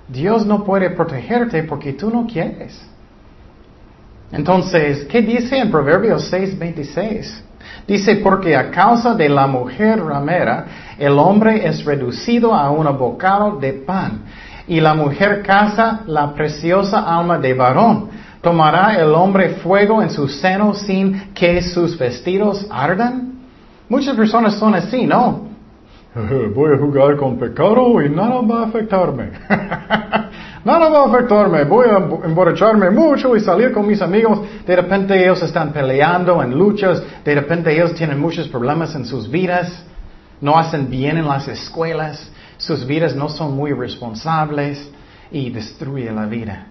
Dios 0.06 0.46
no 0.46 0.62
puede 0.62 0.90
protegerte 0.90 1.64
porque 1.64 1.92
tú 1.92 2.08
no 2.08 2.24
quieres. 2.24 2.80
Entonces, 4.30 5.06
¿qué 5.06 5.20
dice 5.22 5.58
en 5.58 5.72
Proverbios 5.72 6.32
6:26? 6.32 7.42
Dice, 7.86 8.16
porque 8.16 8.54
a 8.54 8.70
causa 8.70 9.14
de 9.14 9.28
la 9.28 9.48
mujer 9.48 10.00
ramera, 10.00 10.66
el 10.98 11.18
hombre 11.18 11.66
es 11.66 11.84
reducido 11.84 12.54
a 12.54 12.70
un 12.70 12.86
bocado 12.96 13.58
de 13.58 13.72
pan, 13.72 14.22
y 14.68 14.80
la 14.80 14.94
mujer 14.94 15.42
caza 15.42 16.02
la 16.06 16.32
preciosa 16.32 17.00
alma 17.00 17.38
de 17.38 17.54
varón. 17.54 18.08
¿Tomará 18.40 18.94
el 18.94 19.12
hombre 19.14 19.56
fuego 19.56 20.00
en 20.00 20.10
su 20.10 20.28
seno 20.28 20.74
sin 20.74 21.32
que 21.34 21.60
sus 21.60 21.98
vestidos 21.98 22.66
ardan? 22.70 23.32
Muchas 23.88 24.14
personas 24.14 24.54
son 24.54 24.76
así, 24.76 25.04
¿no? 25.04 25.47
Voy 26.54 26.74
a 26.74 26.78
jugar 26.78 27.16
con 27.16 27.38
pecado 27.38 28.02
y 28.02 28.08
nada 28.08 28.40
va 28.40 28.62
a 28.62 28.66
afectarme. 28.66 29.30
nada 30.64 30.88
va 30.88 31.04
a 31.04 31.08
afectarme. 31.08 31.64
Voy 31.64 31.86
a 31.88 31.98
emborracharme 32.26 32.90
mucho 32.90 33.36
y 33.36 33.40
salir 33.40 33.72
con 33.72 33.86
mis 33.86 34.00
amigos. 34.00 34.40
De 34.66 34.74
repente 34.74 35.22
ellos 35.22 35.42
están 35.42 35.72
peleando 35.72 36.42
en 36.42 36.56
luchas. 36.56 37.02
De 37.24 37.34
repente 37.34 37.72
ellos 37.72 37.94
tienen 37.94 38.18
muchos 38.18 38.48
problemas 38.48 38.94
en 38.94 39.04
sus 39.04 39.30
vidas. 39.30 39.84
No 40.40 40.56
hacen 40.56 40.88
bien 40.88 41.18
en 41.18 41.26
las 41.26 41.46
escuelas. 41.48 42.30
Sus 42.56 42.86
vidas 42.86 43.14
no 43.14 43.28
son 43.28 43.54
muy 43.54 43.72
responsables 43.72 44.90
y 45.30 45.50
destruye 45.50 46.10
la 46.10 46.26
vida. 46.26 46.66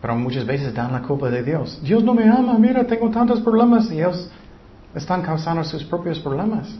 Pero 0.00 0.16
muchas 0.16 0.46
veces 0.46 0.74
dan 0.74 0.92
la 0.92 1.02
culpa 1.02 1.30
de 1.30 1.42
Dios. 1.42 1.78
Dios 1.82 2.02
no 2.02 2.14
me 2.14 2.28
ama, 2.28 2.58
mira, 2.58 2.86
tengo 2.86 3.10
tantos 3.10 3.40
problemas 3.40 3.90
y 3.90 3.98
ellos 3.98 4.30
están 4.94 5.22
causando 5.22 5.62
sus 5.62 5.84
propios 5.84 6.18
problemas. 6.18 6.74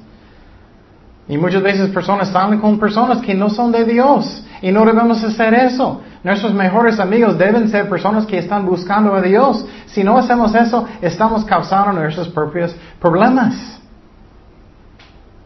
Y 1.31 1.39
muchas 1.39 1.63
veces 1.63 1.91
personas 1.91 2.31
salen 2.31 2.59
con 2.59 2.77
personas 2.81 3.19
que 3.19 3.35
no 3.35 3.49
son 3.49 3.71
de 3.71 3.85
Dios 3.85 4.45
y 4.61 4.73
no 4.73 4.85
debemos 4.85 5.23
hacer 5.23 5.55
eso. 5.55 6.01
Nuestros 6.25 6.53
mejores 6.53 6.99
amigos 6.99 7.39
deben 7.39 7.69
ser 7.69 7.89
personas 7.89 8.27
que 8.27 8.37
están 8.37 8.67
buscando 8.67 9.15
a 9.15 9.23
Dios. 9.23 9.65
Si 9.87 10.03
no 10.03 10.19
hacemos 10.19 10.53
eso, 10.57 10.89
estamos 11.01 11.45
causando 11.45 11.93
nuestros 11.93 12.29
propios 12.31 12.75
problemas. 13.01 13.81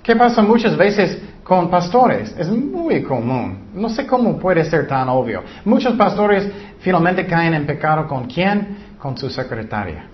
¿Qué 0.03 0.17
pasa 0.17 0.41
muchas 0.41 0.75
veces 0.75 1.21
con 1.45 1.69
pastores? 1.69 2.35
Es 2.38 2.49
muy 2.49 3.03
común. 3.03 3.69
No 3.75 3.91
sé 3.91 4.07
cómo 4.07 4.38
puede 4.38 4.64
ser 4.64 4.88
tan 4.88 5.11
obvio. 5.11 5.43
Muchos 5.67 5.93
pastores 5.97 6.50
finalmente 6.79 7.26
caen 7.26 7.53
en 7.53 7.67
pecado 7.67 8.09
con 8.09 8.25
quién? 8.25 8.95
Con 8.99 9.19
su 9.19 9.29
secretaria. 9.29 10.13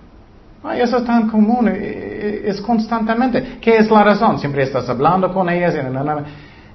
Ay, 0.63 0.81
eso 0.81 0.97
es 0.97 1.05
tan 1.05 1.27
común, 1.27 1.67
eh, 1.67 1.73
eh, 1.75 2.41
es 2.45 2.61
constantemente. 2.61 3.57
¿Qué 3.59 3.77
es 3.77 3.89
la 3.89 4.03
razón? 4.03 4.37
Siempre 4.37 4.63
estás 4.63 4.87
hablando 4.89 5.33
con 5.33 5.49
ellas 5.49 5.75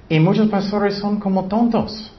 y, 0.09 0.19
muchos 0.19 0.49
pastores 0.49 0.95
son 0.95 1.19
como 1.19 1.45
tontos. 1.45 2.13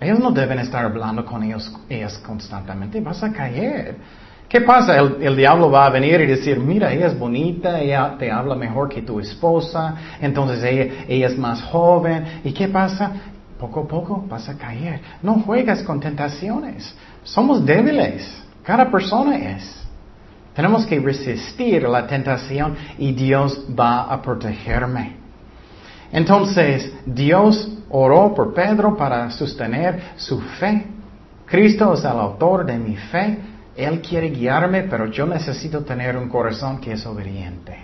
Ellos 0.00 0.18
no 0.18 0.30
deben 0.32 0.58
estar 0.58 0.84
hablando 0.84 1.24
con 1.24 1.42
ellos, 1.42 1.72
ellas 1.88 2.18
constantemente, 2.18 3.00
vas 3.00 3.22
a 3.22 3.32
caer. 3.32 3.96
¿Qué 4.48 4.60
pasa? 4.62 4.96
El, 4.96 5.36
diablo 5.36 5.70
va 5.70 5.86
a 5.86 5.90
venir 5.90 6.20
y 6.20 6.26
decir, 6.26 6.58
mira, 6.58 6.92
ella 6.92 7.08
es 7.08 7.18
bonita, 7.18 7.80
ella 7.80 8.16
te 8.18 8.30
habla 8.30 8.54
mejor 8.54 8.88
que 8.88 9.02
tu 9.02 9.20
esposa, 9.20 9.94
entonces 10.20 10.64
ella, 10.64 11.04
ella 11.06 11.26
es 11.26 11.38
más 11.38 11.62
joven. 11.62 12.40
¿Y 12.44 12.52
qué 12.52 12.66
pasa? 12.68 13.12
Poco 13.58 13.80
a 13.80 13.88
poco 13.88 14.24
vas 14.28 14.48
a 14.48 14.56
caer. 14.56 15.00
No 15.22 15.34
juegas 15.40 15.82
con 15.82 16.00
tentaciones. 16.00 16.94
Somos 17.24 17.64
débiles. 17.64 18.42
Cada 18.62 18.90
persona 18.90 19.36
es. 19.36 19.77
Tenemos 20.58 20.86
que 20.86 20.98
resistir 20.98 21.84
la 21.84 22.04
tentación 22.04 22.74
y 22.98 23.12
Dios 23.12 23.64
va 23.78 24.12
a 24.12 24.20
protegerme. 24.20 25.12
Entonces, 26.10 26.92
Dios 27.06 27.78
oró 27.90 28.34
por 28.34 28.52
Pedro 28.52 28.96
para 28.96 29.30
sostener 29.30 30.14
su 30.16 30.40
fe. 30.40 30.84
Cristo 31.46 31.94
es 31.94 32.00
el 32.00 32.06
autor 32.08 32.66
de 32.66 32.76
mi 32.76 32.96
fe. 32.96 33.38
Él 33.76 34.00
quiere 34.00 34.30
guiarme, 34.30 34.82
pero 34.82 35.06
yo 35.06 35.26
necesito 35.26 35.84
tener 35.84 36.16
un 36.16 36.28
corazón 36.28 36.80
que 36.80 36.94
es 36.94 37.06
obediente. 37.06 37.78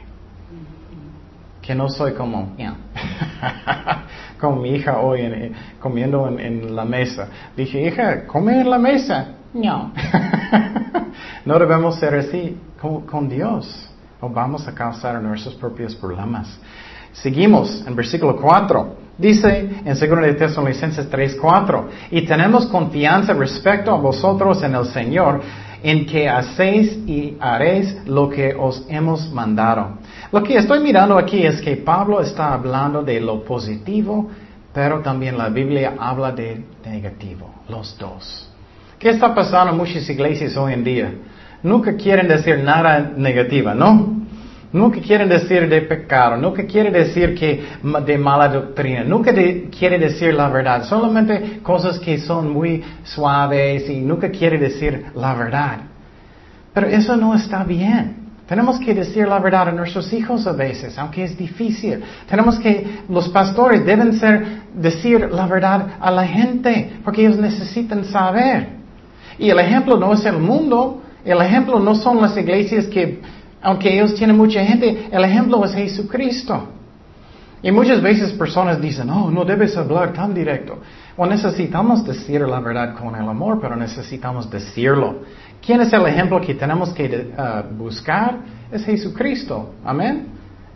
Que 1.62 1.76
no 1.76 1.88
soy 1.88 2.14
como, 2.14 2.56
como 4.40 4.56
mi 4.56 4.70
hija 4.70 4.98
hoy 4.98 5.52
comiendo 5.78 6.26
en, 6.26 6.40
en, 6.40 6.74
la 6.74 6.84
mesa. 6.84 7.28
Dije, 7.56 7.86
hija, 7.86 8.26
come 8.26 8.62
en 8.62 8.68
la 8.68 8.78
mesa. 8.78 9.28
No. 9.54 9.92
no 11.44 11.58
debemos 11.58 11.96
ser 11.96 12.14
así 12.16 12.56
con, 13.06 13.28
Dios 13.28 13.88
o 14.20 14.28
vamos 14.28 14.66
a 14.66 14.74
causar 14.74 15.22
nuestros 15.22 15.54
propios 15.54 15.94
problemas. 15.94 16.58
Seguimos 17.12 17.84
en 17.86 17.94
versículo 17.94 18.36
4. 18.36 19.04
Dice 19.16 19.70
en 19.84 19.94
2 19.94 20.00
de 20.00 20.34
Tesalonicenses 20.34 21.08
3:4, 21.08 21.84
y 22.10 22.22
tenemos 22.22 22.66
confianza 22.66 23.32
respecto 23.32 23.92
a 23.92 23.96
vosotros 23.96 24.60
en 24.64 24.74
el 24.74 24.86
Señor, 24.86 25.40
en 25.84 26.04
que 26.04 26.28
hacéis 26.28 26.98
y 27.06 27.36
haréis 27.38 27.96
lo 28.06 28.28
que 28.28 28.56
os 28.58 28.84
hemos 28.88 29.30
mandado. 29.32 29.98
Lo 30.32 30.42
que 30.42 30.56
estoy 30.56 30.80
mirando 30.80 31.16
aquí 31.16 31.46
es 31.46 31.60
que 31.60 31.76
Pablo 31.76 32.20
está 32.22 32.54
hablando 32.54 33.04
de 33.04 33.20
lo 33.20 33.44
positivo, 33.44 34.28
pero 34.72 35.00
también 35.00 35.38
la 35.38 35.48
Biblia 35.48 35.94
habla 35.96 36.32
de 36.32 36.64
negativo, 36.84 37.54
los 37.68 37.96
dos. 37.96 38.53
¿Qué 38.98 39.10
está 39.10 39.34
pasando 39.34 39.72
en 39.72 39.78
muchas 39.78 40.08
iglesias 40.08 40.56
hoy 40.56 40.72
en 40.72 40.84
día? 40.84 41.12
nunca 41.64 41.96
quieren 41.96 42.28
decir 42.28 42.62
nada 42.62 43.12
negativa, 43.16 43.74
¿no? 43.74 44.22
Nunca 44.72 45.00
quieren 45.00 45.28
decir 45.28 45.68
de 45.68 45.82
pecado, 45.82 46.36
nunca 46.36 46.64
quiere 46.64 46.90
decir 46.90 47.34
que 47.34 47.64
de 48.04 48.18
mala 48.18 48.48
doctrina, 48.48 49.04
nunca 49.04 49.32
quiere 49.32 49.98
decir 49.98 50.34
la 50.34 50.48
verdad, 50.48 50.84
solamente 50.84 51.60
cosas 51.62 51.98
que 51.98 52.18
son 52.18 52.52
muy 52.52 52.82
suaves 53.04 53.88
y 53.88 54.00
nunca 54.00 54.30
quiere 54.30 54.58
decir 54.58 55.06
la 55.14 55.34
verdad. 55.34 55.78
Pero 56.72 56.88
eso 56.88 57.16
no 57.16 57.34
está 57.34 57.62
bien. 57.64 58.22
Tenemos 58.48 58.78
que 58.78 58.92
decir 58.92 59.26
la 59.26 59.38
verdad 59.38 59.68
a 59.68 59.72
nuestros 59.72 60.12
hijos 60.12 60.46
a 60.46 60.52
veces, 60.52 60.98
aunque 60.98 61.24
es 61.24 61.38
difícil. 61.38 62.02
Tenemos 62.28 62.58
que, 62.58 62.98
los 63.08 63.28
pastores 63.28 63.86
deben 63.86 64.18
ser, 64.18 64.44
decir 64.74 65.30
la 65.30 65.46
verdad 65.46 65.86
a 66.00 66.10
la 66.10 66.26
gente, 66.26 66.96
porque 67.04 67.22
ellos 67.24 67.38
necesitan 67.38 68.04
saber. 68.04 68.83
Y 69.38 69.50
el 69.50 69.58
ejemplo 69.58 69.96
no 69.96 70.12
es 70.12 70.24
el 70.24 70.38
mundo, 70.38 71.02
el 71.24 71.40
ejemplo 71.40 71.78
no 71.80 71.94
son 71.94 72.20
las 72.20 72.36
iglesias 72.36 72.86
que, 72.86 73.20
aunque 73.62 73.94
ellos 73.94 74.14
tienen 74.14 74.36
mucha 74.36 74.64
gente, 74.64 75.08
el 75.10 75.24
ejemplo 75.24 75.64
es 75.64 75.74
Jesucristo. 75.74 76.68
Y 77.62 77.72
muchas 77.72 78.02
veces 78.02 78.32
personas 78.32 78.78
dicen, 78.80 79.08
oh, 79.08 79.30
no 79.30 79.44
debes 79.44 79.74
hablar 79.76 80.12
tan 80.12 80.34
directo. 80.34 80.80
O 81.16 81.24
necesitamos 81.24 82.04
decir 82.04 82.42
la 82.42 82.60
verdad 82.60 82.94
con 82.94 83.16
el 83.16 83.26
amor, 83.26 83.58
pero 83.58 83.74
necesitamos 83.74 84.50
decirlo. 84.50 85.20
¿Quién 85.64 85.80
es 85.80 85.90
el 85.94 86.06
ejemplo 86.06 86.40
que 86.42 86.54
tenemos 86.54 86.90
que 86.90 87.32
uh, 87.38 87.74
buscar? 87.74 88.40
Es 88.70 88.84
Jesucristo. 88.84 89.76
Amén. 89.82 90.26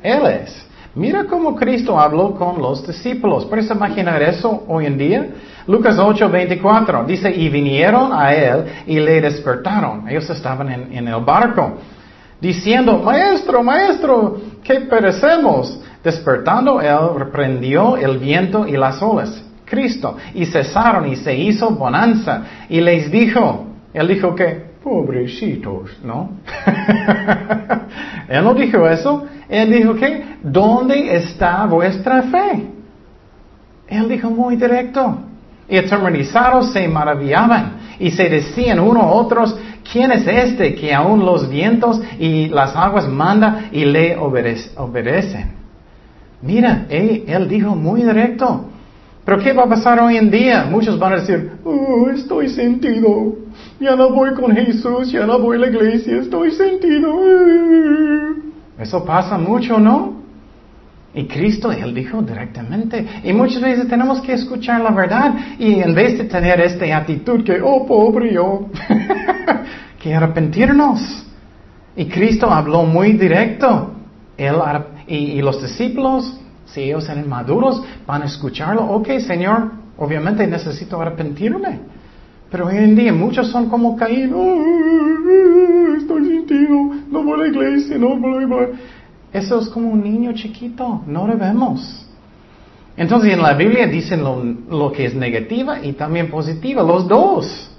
Él 0.03 0.27
es. 0.27 0.67
Mira 0.94 1.24
cómo 1.24 1.55
Cristo 1.55 1.98
habló 1.98 2.35
con 2.35 2.61
los 2.61 2.87
discípulos. 2.87 3.44
¿Puedes 3.44 3.70
imaginar 3.70 4.22
eso 4.22 4.64
hoy 4.66 4.87
en 4.87 4.98
día? 4.98 5.27
Lucas 5.66 5.98
8, 5.98 6.29
24 6.31 7.05
dice, 7.05 7.31
y 7.31 7.48
vinieron 7.51 8.12
a 8.12 8.33
él 8.33 8.64
y 8.87 8.98
le 8.98 9.20
despertaron. 9.20 10.09
Ellos 10.09 10.29
estaban 10.31 10.70
en, 10.70 11.07
el 11.07 11.20
barco, 11.22 11.74
diciendo, 12.40 12.98
maestro, 12.98 13.62
maestro, 13.62 14.40
que 14.62 14.81
perecemos. 14.81 15.81
Despertando 16.03 16.81
él, 16.81 17.18
reprendió 17.18 17.96
el 17.96 18.18
viento 18.18 18.66
y 18.66 18.77
las 18.77 19.03
olas. 19.03 19.44
Cristo, 19.66 20.16
y 20.35 20.46
cesaron 20.46 21.07
y 21.09 21.16
se 21.16 21.37
hizo 21.37 21.70
bonanza. 21.70 22.42
Y 22.70 22.81
les 22.81 23.11
dijo, 23.11 23.66
él 23.92 24.09
dijo 24.09 24.35
que, 24.35 24.68
pobrecitos, 24.83 25.98
¿no? 26.03 26.31
él 28.29 28.42
no 28.42 28.55
dijo 28.55 28.88
eso. 28.88 29.27
Él 29.48 29.72
dijo 29.72 29.94
que, 29.94 30.37
¿dónde 30.42 31.16
está 31.16 31.64
vuestra 31.66 32.22
fe? 32.24 32.66
Él 33.88 34.08
dijo 34.08 34.30
muy 34.30 34.56
directo. 34.56 35.18
Y 35.68 35.76
atemorizados 35.76 36.72
se 36.72 36.87
maravillaban 36.88 37.72
y 37.98 38.11
se 38.11 38.28
decían 38.28 38.80
unos 38.80 39.02
a 39.02 39.06
otros, 39.08 39.58
¿quién 39.90 40.12
es 40.12 40.26
este 40.26 40.74
que 40.74 40.94
aún 40.94 41.24
los 41.24 41.48
vientos 41.48 42.00
y 42.18 42.48
las 42.48 42.74
aguas 42.76 43.08
manda 43.08 43.68
y 43.72 43.84
le 43.84 44.16
obedecen? 44.16 45.58
Mira, 46.40 46.87
él, 46.88 47.48
dijo 47.48 47.74
muy 47.74 48.02
directo. 48.02 48.66
Pero 49.24 49.40
¿qué 49.40 49.52
va 49.52 49.64
a 49.64 49.68
pasar 49.68 50.00
hoy 50.00 50.16
en 50.16 50.30
día? 50.30 50.66
Muchos 50.70 50.98
van 50.98 51.12
a 51.12 51.16
decir, 51.16 51.52
oh, 51.64 52.08
estoy 52.14 52.48
sentido. 52.48 53.37
Ya 53.78 53.94
no 53.94 54.11
voy 54.11 54.32
con 54.32 54.54
Jesús, 54.54 55.11
ya 55.11 55.26
no 55.26 55.38
voy 55.38 55.56
a 55.58 55.61
la 55.61 55.66
iglesia, 55.66 56.18
estoy 56.18 56.52
sentido. 56.52 57.14
Eso 58.79 59.05
pasa 59.05 59.37
mucho, 59.37 59.79
¿no? 59.79 60.19
Y 61.14 61.27
Cristo, 61.27 61.73
Él 61.73 61.95
dijo 61.95 62.23
directamente. 62.23 63.05
Y 63.25 63.33
muchas 63.33 63.61
veces 63.62 63.88
tenemos 63.88 64.21
que 64.21 64.35
escuchar 64.35 64.81
la 64.81 64.91
verdad 64.91 65.35
y 65.59 65.81
en 65.81 65.95
vez 65.95 66.19
de 66.19 66.25
tener 66.25 66.61
esta 66.61 66.85
actitud 66.97 67.43
que, 67.45 67.61
oh, 67.62 67.87
pobre 67.87 68.33
yo, 68.33 68.69
que 69.99 70.14
arrepentirnos. 70.14 71.27
Y 71.97 72.07
Cristo 72.07 72.51
habló 72.51 72.85
muy 72.85 73.14
directo. 73.14 73.95
Él, 74.37 74.55
y, 75.09 75.43
los 75.43 75.61
discípulos 75.61 76.38
Si 76.67 76.83
ellos 76.83 77.09
eran 77.09 77.29
maduros, 77.29 77.83
van 78.07 78.23
a 78.23 78.27
escucharlo. 78.27 78.85
Ok, 78.85 79.09
Señor, 79.27 79.73
obviamente 79.97 80.47
necesito 80.47 81.01
arrepentirme. 81.01 81.81
Pero 82.50 82.66
hoy 82.66 82.76
en 82.76 82.94
día 82.94 83.12
muchos 83.12 83.50
son 83.50 83.68
como 83.68 83.96
Caín. 83.96 84.34
estoy 85.98 86.24
sentido, 86.26 86.90
no 87.11 87.22
voy 87.22 87.34
a 87.34 87.42
la 87.42 87.48
iglesia, 87.48 87.98
no. 87.98 88.18
Eso 89.32 89.61
es 89.61 89.68
como 89.68 89.90
un 89.90 90.02
niño 90.02 90.32
chiquito, 90.32 91.02
no 91.06 91.26
debemos. 91.26 92.06
Entonces 92.96 93.34
en 93.34 93.42
la 93.42 93.54
Biblia 93.54 93.87
dicen 93.87 94.24
lo, 94.24 94.42
lo 94.42 94.90
que 94.90 95.04
es 95.04 95.14
negativa 95.14 95.84
y 95.84 95.92
también 95.92 96.30
positiva, 96.30 96.82
los 96.82 97.06
dos. 97.06 97.70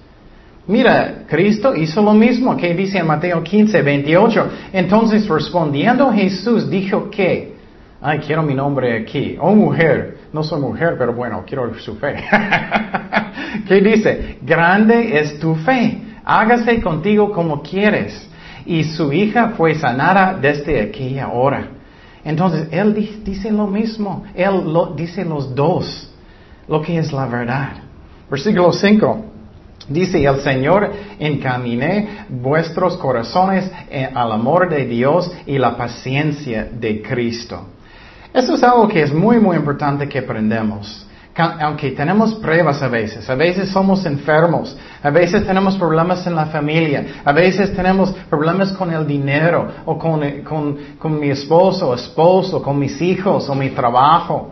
Mira, 0.67 1.23
Cristo 1.27 1.75
hizo 1.75 2.03
lo 2.03 2.13
mismo 2.13 2.55
que 2.55 2.75
dice 2.75 2.99
en 2.99 3.08
Mateo 3.08 3.43
15, 3.43 3.82
28. 3.82 4.47
Entonces 4.71 5.27
respondiendo 5.27 6.12
Jesús 6.12 6.69
dijo 6.69 7.10
que, 7.10 7.55
ay, 7.99 8.19
quiero 8.19 8.43
mi 8.43 8.53
nombre 8.53 9.01
aquí. 9.01 9.36
Oh 9.41 9.55
mujer, 9.55 10.18
no 10.32 10.44
soy 10.44 10.62
mujer, 10.62 10.96
pero 10.98 11.13
bueno, 11.13 11.44
quiero 11.46 11.74
su 11.80 11.96
fe. 11.96 12.15
¿Qué 13.68 13.82
dice? 13.82 14.38
Grande 14.42 15.20
es 15.20 15.39
tu 15.39 15.56
fe. 15.56 16.02
Hágase 16.24 16.82
contigo 16.82 17.32
como 17.32 17.62
quieres. 17.62 18.28
Y 18.65 18.84
su 18.84 19.12
hija 19.12 19.54
fue 19.58 19.76
sanada 19.76 20.38
desde 20.39 20.82
aquella 20.82 21.30
hora. 21.30 21.70
Entonces, 22.24 22.68
él 22.72 22.94
dice 23.24 23.52
lo 23.52 23.65
mismo. 23.65 24.24
Él 24.36 24.72
lo, 24.72 24.94
dice 24.96 25.26
los 25.26 25.56
dos. 25.56 26.12
Lo 26.68 26.82
que 26.82 26.98
es 26.98 27.12
la 27.12 27.26
verdad. 27.26 27.70
Versículo 28.30 28.72
5. 28.72 29.26
Dice, 29.88 30.24
el 30.24 30.39
Señor 30.42 30.92
encaminé 31.18 32.26
vuestros 32.30 32.96
corazones 32.98 33.72
eh, 33.89 34.08
al 34.13 34.32
amor 34.32 34.70
de 34.70 34.86
Dios 34.86 35.32
y 35.48 35.58
la 35.58 35.76
paciencia 35.76 36.70
de 36.72 37.02
Cristo. 37.02 37.65
Eso 38.34 38.56
es 38.56 38.63
algo 38.63 38.88
que 38.88 39.02
es 39.02 39.13
muy, 39.13 39.39
muy 39.39 39.58
importante 39.58 40.08
que 40.08 40.20
aprendamos. 40.20 41.06
Aunque 41.36 41.92
tenemos 41.92 42.36
pruebas 42.36 42.82
a 42.82 42.89
veces, 42.89 43.30
a 43.30 43.36
veces 43.36 43.70
somos 43.70 44.06
enfermos, 44.06 44.76
a 45.02 45.10
veces 45.10 45.48
tenemos 45.48 45.78
problemas 45.78 46.28
en 46.28 46.36
la 46.36 46.48
familia, 46.48 47.22
a 47.24 47.32
veces 47.32 47.74
tenemos 47.74 48.12
problemas 48.30 48.74
con 48.74 48.92
el 48.92 49.08
dinero 49.08 49.70
o 49.86 49.98
con, 49.98 50.42
con, 50.42 50.78
con 50.98 51.18
mi 51.18 51.30
esposo 51.30 51.89
o 51.89 51.96
esposo, 51.96 52.62
con 52.62 52.78
mis 52.78 53.02
hijos 53.02 53.48
o 53.48 53.56
mi 53.56 53.70
trabajo. 53.70 54.52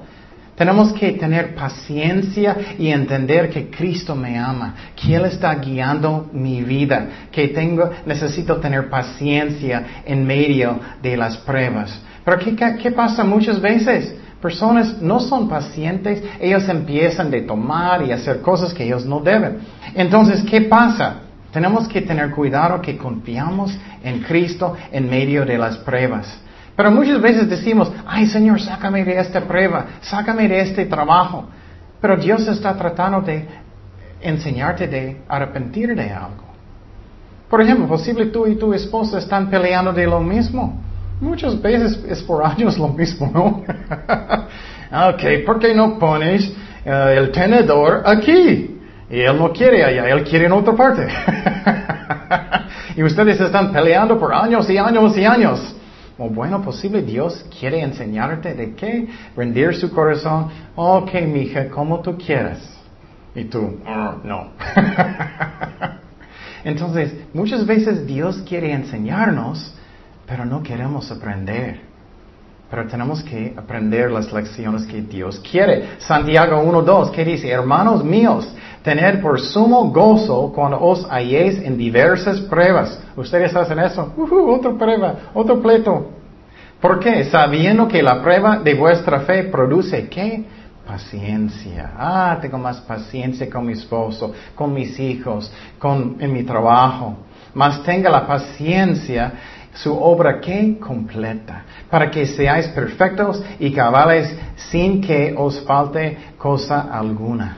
Tenemos 0.56 0.94
que 0.94 1.12
tener 1.12 1.54
paciencia 1.56 2.56
y 2.80 2.88
entender 2.88 3.50
que 3.50 3.70
Cristo 3.70 4.16
me 4.16 4.40
ama, 4.40 4.74
que 4.96 5.14
Él 5.14 5.26
está 5.26 5.54
guiando 5.56 6.30
mi 6.32 6.64
vida, 6.64 7.28
que 7.32 7.50
tengo, 7.50 7.92
necesito 8.06 8.56
tener 8.58 8.90
paciencia 8.90 10.02
en 10.06 10.26
medio 10.26 10.80
de 11.02 11.18
las 11.18 11.38
pruebas. 11.38 12.02
Pero 12.28 12.40
¿qué, 12.78 12.92
pasa 12.92 13.24
muchas 13.24 13.62
veces? 13.62 14.14
Personas 14.42 15.02
no 15.02 15.22
son 15.22 15.48
pacientes, 15.48 16.22
ellos 16.42 16.68
empiezan 16.68 17.32
de 17.32 17.44
tomar 17.44 18.04
y 18.04 18.12
hacer 18.12 18.42
cosas 18.42 18.74
que 18.74 18.84
ellos 18.84 19.06
no 19.06 19.22
deben. 19.22 19.60
Entonces, 19.96 20.44
¿qué 20.44 20.60
pasa? 20.60 21.22
Tenemos 21.54 21.88
que 21.88 22.02
tener 22.02 22.32
cuidado 22.32 22.82
que 22.82 22.98
confiamos 22.98 23.80
en 24.04 24.20
Cristo 24.24 24.76
en 24.92 25.10
medio 25.10 25.46
de 25.46 25.58
las 25.58 25.78
pruebas. 25.78 26.38
Pero 26.76 26.92
muchas 26.92 27.22
veces 27.22 27.50
decimos, 27.50 27.90
ay 28.06 28.28
Señor, 28.28 28.60
sácame 28.60 29.06
de 29.06 29.20
esta 29.20 29.40
prueba, 29.40 29.86
sácame 30.02 30.50
de 30.50 30.60
este 30.60 30.86
trabajo. 30.86 31.46
Pero 32.02 32.18
Dios 32.18 32.46
está 32.50 32.76
tratando 32.76 33.22
de 33.22 33.48
enseñarte 34.20 34.86
de 34.86 35.22
arrepentir 35.30 35.96
de 35.96 36.12
algo. 36.12 36.44
Por 37.50 37.62
ejemplo, 37.62 37.88
posible 37.88 38.26
tú 38.26 38.48
y 38.48 38.58
tu 38.58 38.74
esposa 38.74 39.18
están 39.18 39.50
peleando 39.50 39.94
de 39.94 40.06
lo 40.06 40.20
mismo. 40.20 40.87
Muchas 41.20 41.60
veces 41.62 42.04
es 42.08 42.22
por 42.22 42.46
años 42.46 42.78
lo 42.78 42.90
mismo, 42.90 43.32
¿no? 43.34 43.64
ok, 45.10 45.46
¿por 45.46 45.60
qué 45.60 45.74
no 45.74 45.98
pones 45.98 46.54
eh, 46.86 47.16
el 47.18 47.32
tenedor 47.32 48.04
aquí? 48.06 48.80
Y 49.10 49.22
él 49.22 49.38
no 49.38 49.52
quiere 49.52 49.84
allá, 49.84 50.10
él 50.10 50.24
quiere 50.24 50.46
en 50.46 50.52
otra 50.52 50.76
parte. 50.76 51.08
y 52.96 53.04
ustedes 53.04 53.40
están 53.40 53.72
peleando 53.72 54.20
por 54.20 54.34
años 54.34 54.70
y 54.70 54.78
años 54.78 55.18
y 55.18 55.26
años. 55.26 55.76
O 56.20 56.30
bueno, 56.30 56.62
posible 56.62 57.02
Dios 57.02 57.46
quiere 57.60 57.82
enseñarte 57.82 58.54
de 58.54 58.76
qué 58.76 59.08
rendir 59.36 59.76
su 59.76 59.92
corazón. 59.92 60.50
Ok, 60.76 61.14
mija, 61.26 61.70
como 61.70 62.02
tú 62.02 62.18
quieras. 62.18 62.60
Y 63.34 63.46
tú, 63.46 63.80
oh, 63.88 64.16
no. 64.24 64.50
Entonces, 66.64 67.14
muchas 67.34 67.66
veces 67.66 68.06
Dios 68.06 68.44
quiere 68.48 68.72
enseñarnos 68.72 69.74
pero 70.28 70.46
no 70.46 70.62
queremos 70.62 71.10
aprender. 71.10 71.80
Pero 72.70 72.86
tenemos 72.86 73.24
que 73.24 73.54
aprender 73.56 74.12
las 74.12 74.32
lecciones 74.34 74.86
que 74.86 75.02
Dios 75.02 75.40
quiere. 75.40 75.92
Santiago 76.00 76.62
1.2, 76.62 77.12
¿qué 77.12 77.24
dice? 77.24 77.50
Hermanos 77.50 78.04
míos, 78.04 78.54
tened 78.84 79.22
por 79.22 79.40
sumo 79.40 79.90
gozo 79.90 80.52
cuando 80.54 80.78
os 80.82 81.10
halléis 81.10 81.60
en 81.60 81.78
diversas 81.78 82.42
pruebas. 82.42 83.00
¿Ustedes 83.16 83.56
hacen 83.56 83.80
eso? 83.80 84.14
Uh, 84.18 84.52
otra 84.52 84.74
prueba, 84.74 85.16
otro 85.34 85.62
pleito. 85.62 86.12
¿Por 86.82 87.00
qué? 87.00 87.24
Sabiendo 87.24 87.88
que 87.88 88.04
la 88.04 88.22
prueba 88.22 88.60
de 88.60 88.74
vuestra 88.74 89.22
fe 89.22 89.46
produce 89.46 90.10
¿qué? 90.10 90.44
Paciencia. 90.86 91.94
Ah, 91.98 92.38
tengo 92.42 92.58
más 92.58 92.82
paciencia 92.82 93.50
con 93.50 93.66
mi 93.66 93.74
esposo, 93.74 94.34
con 94.56 94.74
mis 94.74 95.00
hijos, 95.00 95.52
con, 95.80 96.18
en 96.20 96.34
mi 96.34 96.44
trabajo. 96.44 97.16
Más 97.54 97.82
tenga 97.84 98.10
la 98.10 98.28
paciencia 98.28 99.34
su 99.82 99.94
obra 99.94 100.40
que 100.40 100.78
completa, 100.80 101.64
para 101.90 102.10
que 102.10 102.26
seáis 102.26 102.68
perfectos 102.70 103.44
y 103.60 103.72
cabales 103.72 104.36
sin 104.56 105.02
que 105.02 105.34
os 105.38 105.62
falte 105.62 106.18
cosa 106.38 106.90
alguna. 106.92 107.58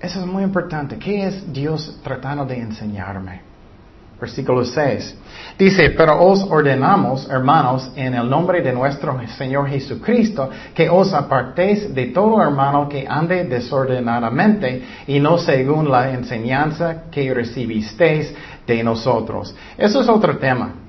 Eso 0.00 0.20
es 0.20 0.26
muy 0.26 0.42
importante. 0.42 0.98
¿Qué 0.98 1.26
es 1.26 1.50
Dios 1.52 1.98
tratando 2.02 2.44
de 2.44 2.58
enseñarme? 2.58 3.40
Versículo 4.20 4.64
6. 4.64 5.18
Dice, 5.58 5.90
pero 5.90 6.22
os 6.22 6.42
ordenamos, 6.44 7.28
hermanos, 7.28 7.90
en 7.96 8.14
el 8.14 8.28
nombre 8.28 8.60
de 8.60 8.72
nuestro 8.72 9.18
Señor 9.36 9.68
Jesucristo, 9.68 10.50
que 10.74 10.88
os 10.88 11.12
apartéis 11.12 11.94
de 11.94 12.06
todo 12.06 12.40
hermano 12.42 12.88
que 12.88 13.06
ande 13.08 13.44
desordenadamente 13.44 14.82
y 15.06 15.18
no 15.18 15.38
según 15.38 15.90
la 15.90 16.10
enseñanza 16.10 17.04
que 17.10 17.32
recibisteis 17.32 18.34
de 18.66 18.84
nosotros. 18.84 19.54
Eso 19.76 20.02
es 20.02 20.08
otro 20.08 20.36
tema. 20.38 20.83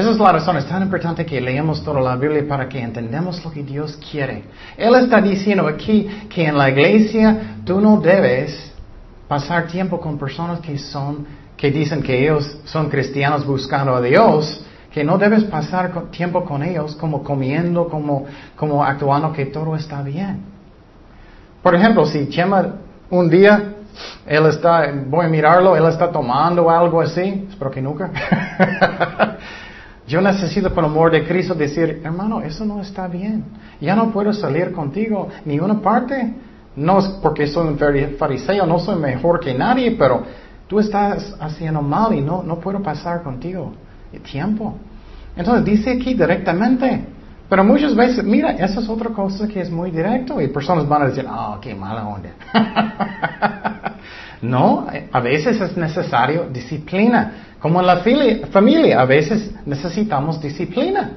Esa 0.00 0.12
es 0.12 0.18
la 0.18 0.32
razón, 0.32 0.56
es 0.56 0.64
tan 0.64 0.82
importante 0.82 1.26
que 1.26 1.38
leamos 1.42 1.84
toda 1.84 2.00
la 2.00 2.16
Biblia 2.16 2.42
para 2.48 2.66
que 2.66 2.80
entendamos 2.80 3.44
lo 3.44 3.50
que 3.50 3.62
Dios 3.62 3.98
quiere. 4.10 4.44
Él 4.78 4.94
está 4.94 5.20
diciendo 5.20 5.68
aquí 5.68 6.08
que 6.30 6.46
en 6.46 6.56
la 6.56 6.70
iglesia 6.70 7.58
tú 7.66 7.82
no 7.82 8.00
debes 8.00 8.72
pasar 9.28 9.66
tiempo 9.66 10.00
con 10.00 10.16
personas 10.16 10.60
que 10.60 10.78
son, 10.78 11.26
que 11.54 11.70
dicen 11.70 12.02
que 12.02 12.18
ellos 12.18 12.60
son 12.64 12.88
cristianos 12.88 13.44
buscando 13.44 13.94
a 13.94 14.00
Dios, 14.00 14.64
que 14.90 15.04
no 15.04 15.18
debes 15.18 15.44
pasar 15.44 15.92
tiempo 16.10 16.46
con 16.46 16.62
ellos 16.62 16.94
como 16.94 17.22
comiendo, 17.22 17.86
como, 17.86 18.24
como 18.56 18.82
actuando 18.82 19.34
que 19.34 19.44
todo 19.44 19.76
está 19.76 20.00
bien. 20.02 20.40
Por 21.62 21.74
ejemplo, 21.74 22.06
si 22.06 22.26
Chema 22.30 22.76
un 23.10 23.28
día 23.28 23.74
él 24.26 24.46
está, 24.46 24.90
voy 25.08 25.26
a 25.26 25.28
mirarlo, 25.28 25.76
él 25.76 25.84
está 25.86 26.10
tomando 26.10 26.70
algo 26.70 27.00
así, 27.02 27.46
espero 27.50 27.70
que 27.70 27.82
nunca. 27.82 28.10
Yo 30.10 30.20
necesito, 30.20 30.74
por 30.74 30.84
amor 30.84 31.12
de 31.12 31.24
Cristo, 31.24 31.54
decir, 31.54 32.00
hermano, 32.02 32.40
eso 32.40 32.64
no 32.64 32.80
está 32.80 33.06
bien. 33.06 33.44
Ya 33.80 33.94
no 33.94 34.10
puedo 34.10 34.32
salir 34.32 34.72
contigo 34.72 35.28
ni 35.44 35.60
una 35.60 35.80
parte. 35.80 36.34
No 36.74 36.98
es 36.98 37.06
porque 37.22 37.46
soy 37.46 37.68
un 37.68 37.78
fariseo, 38.18 38.66
no 38.66 38.80
soy 38.80 38.96
mejor 38.96 39.38
que 39.38 39.54
nadie, 39.54 39.92
pero 39.92 40.24
tú 40.66 40.80
estás 40.80 41.36
haciendo 41.38 41.80
mal 41.80 42.12
y 42.12 42.20
no, 42.20 42.42
no 42.42 42.58
puedo 42.58 42.82
pasar 42.82 43.22
contigo 43.22 43.72
tiempo. 44.18 44.74
Entonces 45.36 45.64
dice 45.64 45.92
aquí 45.92 46.14
directamente. 46.14 47.04
Pero 47.48 47.62
muchas 47.62 47.94
veces, 47.94 48.24
mira, 48.24 48.50
esa 48.50 48.80
es 48.80 48.88
otra 48.88 49.10
cosa 49.10 49.46
que 49.46 49.60
es 49.60 49.70
muy 49.70 49.92
directo 49.92 50.40
y 50.40 50.48
personas 50.48 50.88
van 50.88 51.02
a 51.02 51.06
decir, 51.06 51.24
oh, 51.30 51.56
qué 51.60 51.72
mala 51.72 52.04
onda. 52.08 52.30
no, 54.42 54.86
a 55.12 55.20
veces 55.20 55.60
es 55.60 55.76
necesario 55.76 56.48
disciplina. 56.50 57.32
Como 57.60 57.80
en 57.80 57.86
la 57.86 58.02
familia, 58.50 59.00
a 59.00 59.04
veces 59.04 59.50
necesitamos 59.66 60.40
disciplina. 60.40 61.12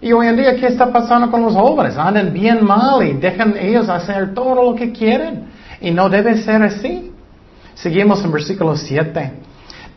Y 0.00 0.12
hoy 0.12 0.28
en 0.28 0.36
día, 0.36 0.56
¿qué 0.56 0.66
está 0.66 0.92
pasando 0.92 1.30
con 1.30 1.42
los 1.42 1.54
jóvenes? 1.54 1.96
Andan 1.96 2.32
bien 2.32 2.64
mal 2.64 3.04
y 3.06 3.14
dejan 3.14 3.56
ellos 3.56 3.88
hacer 3.88 4.34
todo 4.34 4.54
lo 4.54 4.74
que 4.74 4.92
quieren. 4.92 5.46
Y 5.80 5.90
no 5.90 6.08
debe 6.08 6.36
ser 6.38 6.62
así. 6.62 7.12
Seguimos 7.74 8.24
en 8.24 8.30
versículo 8.30 8.76
7. 8.76 9.32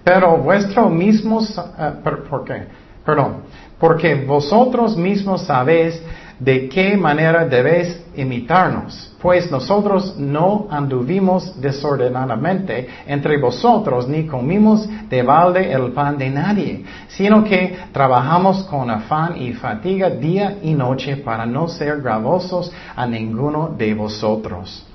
Pero 0.03 0.37
vuestros 0.37 0.91
mismos, 0.91 1.55
uh, 1.57 2.03
¿por 2.03 2.43
qué? 2.45 2.67
Perdón. 3.05 3.37
Porque 3.79 4.15
vosotros 4.15 4.95
mismos 4.95 5.43
sabéis 5.43 6.01
de 6.39 6.67
qué 6.67 6.97
manera 6.97 7.45
debéis 7.45 8.03
imitarnos, 8.15 9.13
pues 9.21 9.49
nosotros 9.49 10.15
no 10.17 10.67
anduvimos 10.69 11.59
desordenadamente 11.59 12.87
entre 13.07 13.37
vosotros, 13.37 14.07
ni 14.07 14.25
comimos 14.27 14.87
de 15.09 15.23
balde 15.23 15.71
el 15.71 15.91
pan 15.91 16.17
de 16.17 16.29
nadie, 16.29 16.85
sino 17.07 17.43
que 17.43 17.77
trabajamos 17.91 18.63
con 18.63 18.89
afán 18.89 19.41
y 19.41 19.53
fatiga 19.53 20.09
día 20.09 20.57
y 20.61 20.73
noche 20.73 21.17
para 21.17 21.45
no 21.45 21.67
ser 21.67 22.01
gravosos 22.01 22.71
a 22.95 23.05
ninguno 23.05 23.73
de 23.77 23.93
vosotros. 23.93 24.85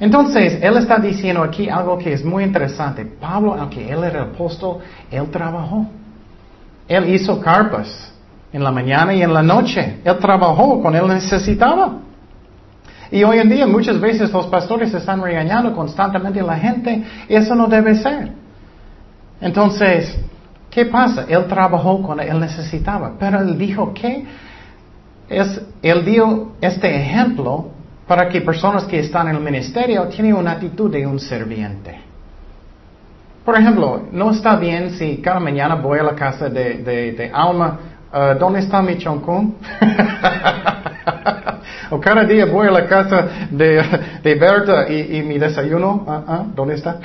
Entonces, 0.00 0.58
él 0.60 0.76
está 0.78 0.98
diciendo 0.98 1.44
aquí 1.44 1.68
algo 1.68 1.96
que 1.96 2.12
es 2.12 2.24
muy 2.24 2.42
interesante. 2.42 3.04
Pablo, 3.04 3.54
aunque 3.54 3.88
él 3.88 4.02
era 4.02 4.22
apóstol, 4.22 4.78
él 5.08 5.30
trabajó. 5.30 5.86
Él 6.88 7.14
hizo 7.14 7.40
carpas 7.40 8.12
en 8.52 8.62
la 8.62 8.70
mañana 8.70 9.14
y 9.14 9.22
en 9.22 9.32
la 9.32 9.42
noche. 9.42 10.00
Él 10.04 10.18
trabajó 10.18 10.80
cuando 10.80 11.00
él 11.00 11.08
necesitaba. 11.08 11.98
Y 13.10 13.24
hoy 13.24 13.38
en 13.38 13.48
día 13.48 13.66
muchas 13.66 14.00
veces 14.00 14.32
los 14.32 14.46
pastores 14.46 14.92
están 14.94 15.22
regañando 15.22 15.74
constantemente 15.74 16.40
a 16.40 16.44
la 16.44 16.56
gente. 16.56 17.04
Eso 17.28 17.54
no 17.54 17.66
debe 17.66 17.94
ser. 17.96 18.32
Entonces, 19.40 20.18
¿qué 20.70 20.86
pasa? 20.86 21.26
Él 21.28 21.46
trabajó 21.46 22.02
cuando 22.02 22.22
él 22.22 22.40
necesitaba. 22.40 23.12
Pero 23.18 23.40
él 23.40 23.58
dijo 23.58 23.92
que 23.92 24.24
es, 25.28 25.60
él 25.82 26.04
dio 26.04 26.52
este 26.60 26.94
ejemplo 26.94 27.70
para 28.06 28.28
que 28.28 28.40
personas 28.40 28.84
que 28.84 28.98
están 28.98 29.28
en 29.28 29.36
el 29.36 29.42
ministerio 29.42 30.04
tienen 30.08 30.34
una 30.34 30.52
actitud 30.52 30.90
de 30.90 31.06
un 31.06 31.18
serviente. 31.18 32.12
Por 33.44 33.58
ejemplo, 33.58 34.02
no 34.12 34.30
está 34.30 34.56
bien 34.56 34.90
si 34.92 35.16
cada 35.16 35.40
mañana 35.40 35.74
voy 35.74 35.98
a 35.98 36.04
la 36.04 36.14
casa 36.14 36.48
de, 36.48 36.78
de, 36.78 37.30
Alma, 37.34 37.78
uh, 38.12 38.38
¿dónde 38.38 38.60
está 38.60 38.82
mi 38.82 38.98
choncún? 38.98 39.56
o 41.90 42.00
cada 42.00 42.24
día 42.24 42.46
voy 42.46 42.68
a 42.68 42.70
la 42.70 42.86
casa 42.86 43.28
de, 43.50 43.82
de 44.22 44.34
Berta 44.34 44.88
y, 44.88 45.22
mi 45.22 45.38
desayuno, 45.38 46.04
uh, 46.06 46.32
uh, 46.32 46.46
¿dónde 46.54 46.74
está? 46.74 46.98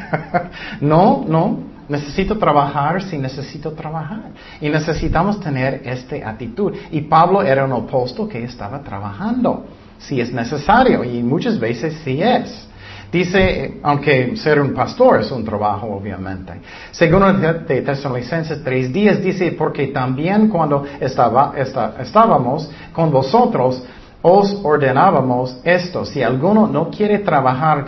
no, 0.80 1.24
no. 1.26 1.74
Necesito 1.86 2.38
trabajar 2.38 3.02
si 3.02 3.18
necesito 3.18 3.72
trabajar. 3.72 4.30
Y 4.58 4.70
necesitamos 4.70 5.38
tener 5.40 5.82
esta 5.84 6.16
actitud. 6.30 6.72
Y 6.90 7.02
Pablo 7.02 7.42
era 7.42 7.66
un 7.66 7.72
apóstol 7.72 8.26
que 8.26 8.42
estaba 8.42 8.82
trabajando 8.82 9.66
si 9.98 10.20
es 10.20 10.32
necesario 10.32 11.04
y 11.04 11.22
muchas 11.22 11.58
veces 11.58 11.94
sí 12.04 12.22
es. 12.22 12.68
Dice, 13.14 13.78
aunque 13.84 14.36
ser 14.36 14.60
un 14.60 14.74
pastor 14.74 15.20
es 15.20 15.30
un 15.30 15.44
trabajo, 15.44 15.86
obviamente. 15.86 16.54
Según 16.90 17.40
de 17.40 17.80
Tesalonicenses 17.82 18.64
3 18.64 18.92
días, 18.92 19.22
dice, 19.22 19.52
porque 19.52 19.86
también 19.86 20.48
cuando 20.48 20.84
estábamos 20.98 22.68
con 22.92 23.12
vosotros, 23.12 23.84
os 24.20 24.58
ordenábamos 24.64 25.60
esto, 25.62 26.04
si 26.04 26.24
alguno 26.24 26.66
no 26.66 26.90
quiere 26.90 27.20
trabajar 27.20 27.86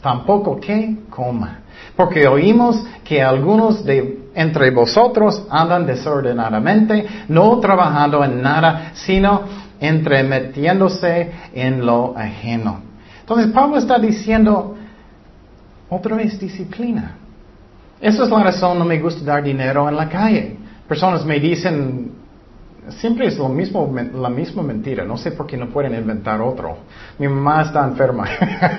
tampoco 0.00 0.60
que 0.60 0.98
coma. 1.10 1.58
Porque 1.96 2.28
oímos 2.28 2.80
que 3.02 3.20
algunos 3.20 3.84
de 3.84 4.28
entre 4.32 4.70
vosotros 4.70 5.44
andan 5.50 5.86
desordenadamente, 5.86 7.04
no 7.26 7.58
trabajando 7.58 8.22
en 8.22 8.40
nada, 8.40 8.92
sino 8.94 9.42
entremetiéndose 9.80 11.32
en 11.52 11.84
lo 11.84 12.16
ajeno. 12.16 12.87
Entonces 13.28 13.52
Pablo 13.52 13.76
está 13.76 13.98
diciendo, 13.98 14.74
otra 15.90 16.16
vez 16.16 16.40
disciplina. 16.40 17.12
Esa 18.00 18.24
es 18.24 18.30
la 18.30 18.42
razón 18.42 18.78
no 18.78 18.86
me 18.86 18.98
gusta 18.98 19.22
dar 19.22 19.42
dinero 19.42 19.86
en 19.86 19.96
la 19.96 20.08
calle. 20.08 20.56
Personas 20.88 21.26
me 21.26 21.38
dicen, 21.38 22.10
siempre 22.88 23.26
es 23.26 23.36
lo 23.36 23.50
mismo, 23.50 23.94
la 24.14 24.30
misma 24.30 24.62
mentira. 24.62 25.04
No 25.04 25.18
sé 25.18 25.32
por 25.32 25.46
qué 25.46 25.58
no 25.58 25.68
pueden 25.68 25.94
inventar 25.94 26.40
otro. 26.40 26.78
Mi 27.18 27.28
mamá 27.28 27.60
está 27.64 27.84
enferma. 27.84 28.26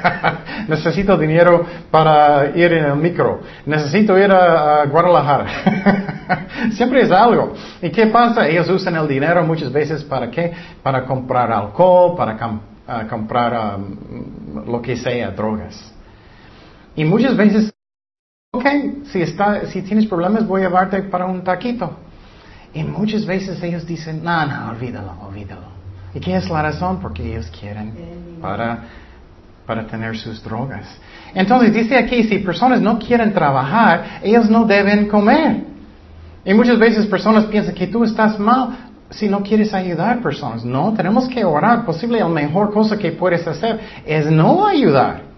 Necesito 0.68 1.16
dinero 1.16 1.64
para 1.92 2.50
ir 2.58 2.74
en 2.74 2.86
el 2.86 2.96
micro. 2.96 3.42
Necesito 3.68 4.18
ir 4.18 4.32
a, 4.32 4.84
Guadalajara. 4.86 5.46
siempre 6.72 7.02
es 7.02 7.12
algo. 7.12 7.54
¿Y 7.84 7.92
qué 7.92 8.08
pasa? 8.08 8.48
Ellos 8.48 8.68
usan 8.68 8.96
el 8.96 9.08
dinero 9.08 9.46
muchas 9.46 9.72
veces 9.72 10.04
para 10.04 10.32
qué? 10.32 10.52
Para 10.82 11.06
comprar 11.06 11.52
alcohol, 11.52 12.16
para 12.18 12.36
comprar 13.10 13.78
um, 13.78 14.66
lo 14.66 14.82
que 14.82 14.98
sea, 14.98 15.32
drogas. 15.32 15.94
Y 16.96 17.04
muchas 17.04 17.36
veces, 17.38 17.72
ok, 18.52 18.66
si, 19.12 19.22
está, 19.22 19.66
si 19.68 19.82
tienes 19.82 20.06
problemas 20.06 20.48
voy 20.48 20.62
a 20.62 20.66
llevarte 20.66 21.04
para 21.04 21.26
un 21.26 21.44
taquito. 21.44 21.98
Y 22.74 22.84
muchas 22.84 23.26
veces 23.26 23.62
ellos 23.64 23.86
dicen, 23.86 24.24
no, 24.24 24.46
no, 24.46 24.70
olvídalo, 24.72 25.14
olvídalo. 25.28 25.68
¿Y 26.14 26.20
qué 26.20 26.36
es 26.36 26.50
la 26.50 26.62
razón? 26.62 27.00
Porque 27.00 27.24
ellos 27.24 27.52
quieren 27.60 27.94
para, 28.42 28.84
para 29.66 29.86
tener 29.86 30.18
sus 30.18 30.44
drogas. 30.44 30.88
Entonces 31.34 31.74
dice 31.74 31.98
aquí, 31.98 32.24
si 32.24 32.40
personas 32.40 32.82
no 32.82 32.98
quieren 32.98 33.34
trabajar, 33.34 34.20
ellos 34.24 34.50
no 34.50 34.66
deben 34.66 35.08
comer. 35.08 35.64
Y 36.46 36.54
muchas 36.54 36.80
veces 36.80 37.06
personas 37.06 37.46
piensan 37.46 37.76
que 37.76 37.88
tú 37.88 38.04
estás 38.04 38.40
mal 38.40 38.89
si 39.10 39.28
no 39.28 39.42
quieres 39.42 39.74
ayudar 39.74 40.22
personas. 40.22 40.64
No, 40.64 40.94
tenemos 40.94 41.28
que 41.28 41.44
orar. 41.44 41.86
Posible 41.86 42.20
la 42.20 42.28
mejor 42.28 42.72
cosa 42.72 42.98
que 42.98 43.12
puedes 43.12 43.46
hacer 43.48 43.80
es 44.06 44.30
no 44.30 44.66
ayudar. 44.66 45.30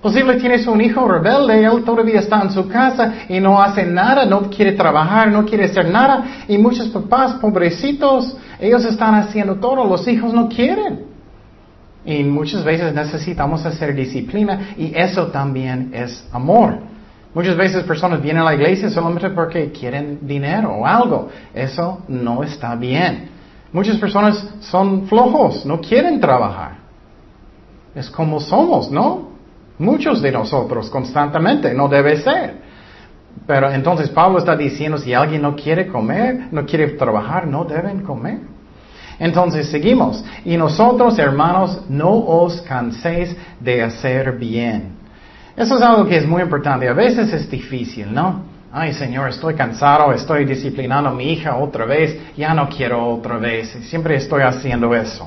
Posible 0.00 0.36
tienes 0.36 0.66
un 0.66 0.80
hijo 0.80 1.08
rebelde, 1.08 1.64
él 1.64 1.82
todavía 1.82 2.20
está 2.20 2.40
en 2.42 2.50
su 2.50 2.68
casa 2.68 3.14
y 3.28 3.40
no 3.40 3.60
hace 3.60 3.84
nada, 3.84 4.24
no 4.24 4.42
quiere 4.50 4.72
trabajar, 4.72 5.32
no 5.32 5.44
quiere 5.44 5.64
hacer 5.64 5.88
nada. 5.90 6.44
Y 6.46 6.58
muchos 6.58 6.88
papás, 6.88 7.34
pobrecitos, 7.34 8.36
ellos 8.60 8.84
están 8.84 9.14
haciendo 9.14 9.56
todo, 9.56 9.84
los 9.84 10.06
hijos 10.06 10.32
no 10.32 10.48
quieren. 10.48 11.06
Y 12.04 12.22
muchas 12.22 12.62
veces 12.62 12.94
necesitamos 12.94 13.66
hacer 13.66 13.94
disciplina 13.94 14.74
y 14.76 14.92
eso 14.94 15.26
también 15.28 15.90
es 15.92 16.24
amor. 16.30 16.78
Muchas 17.36 17.54
veces 17.54 17.84
personas 17.84 18.22
vienen 18.22 18.40
a 18.40 18.46
la 18.46 18.54
iglesia 18.54 18.88
solamente 18.88 19.28
porque 19.28 19.70
quieren 19.70 20.20
dinero 20.22 20.72
o 20.72 20.86
algo. 20.86 21.28
Eso 21.52 22.00
no 22.08 22.42
está 22.42 22.74
bien. 22.76 23.28
Muchas 23.74 23.98
personas 23.98 24.54
son 24.60 25.06
flojos, 25.06 25.66
no 25.66 25.78
quieren 25.78 26.18
trabajar. 26.18 26.78
Es 27.94 28.08
como 28.08 28.40
somos, 28.40 28.90
¿no? 28.90 29.32
Muchos 29.78 30.22
de 30.22 30.32
nosotros 30.32 30.88
constantemente, 30.88 31.74
no 31.74 31.88
debe 31.88 32.16
ser. 32.16 32.54
Pero 33.46 33.70
entonces 33.70 34.08
Pablo 34.08 34.38
está 34.38 34.56
diciendo, 34.56 34.96
si 34.96 35.12
alguien 35.12 35.42
no 35.42 35.54
quiere 35.54 35.88
comer, 35.88 36.48
no 36.52 36.64
quiere 36.64 36.88
trabajar, 36.92 37.46
no 37.46 37.66
deben 37.66 38.00
comer. 38.00 38.38
Entonces 39.18 39.68
seguimos. 39.68 40.24
Y 40.42 40.56
nosotros, 40.56 41.18
hermanos, 41.18 41.82
no 41.90 42.14
os 42.14 42.62
canséis 42.62 43.36
de 43.60 43.82
hacer 43.82 44.38
bien. 44.38 44.95
Eso 45.56 45.76
es 45.76 45.82
algo 45.82 46.06
que 46.06 46.18
es 46.18 46.26
muy 46.26 46.42
importante. 46.42 46.88
A 46.88 46.92
veces 46.92 47.32
es 47.32 47.50
difícil, 47.50 48.12
¿no? 48.12 48.42
Ay, 48.70 48.92
Señor, 48.92 49.30
estoy 49.30 49.54
cansado, 49.54 50.12
estoy 50.12 50.44
disciplinando 50.44 51.08
a 51.08 51.14
mi 51.14 51.32
hija 51.32 51.56
otra 51.56 51.86
vez, 51.86 52.20
ya 52.36 52.52
no 52.52 52.68
quiero 52.68 53.06
otra 53.06 53.38
vez. 53.38 53.70
Siempre 53.88 54.16
estoy 54.16 54.42
haciendo 54.42 54.94
eso. 54.94 55.26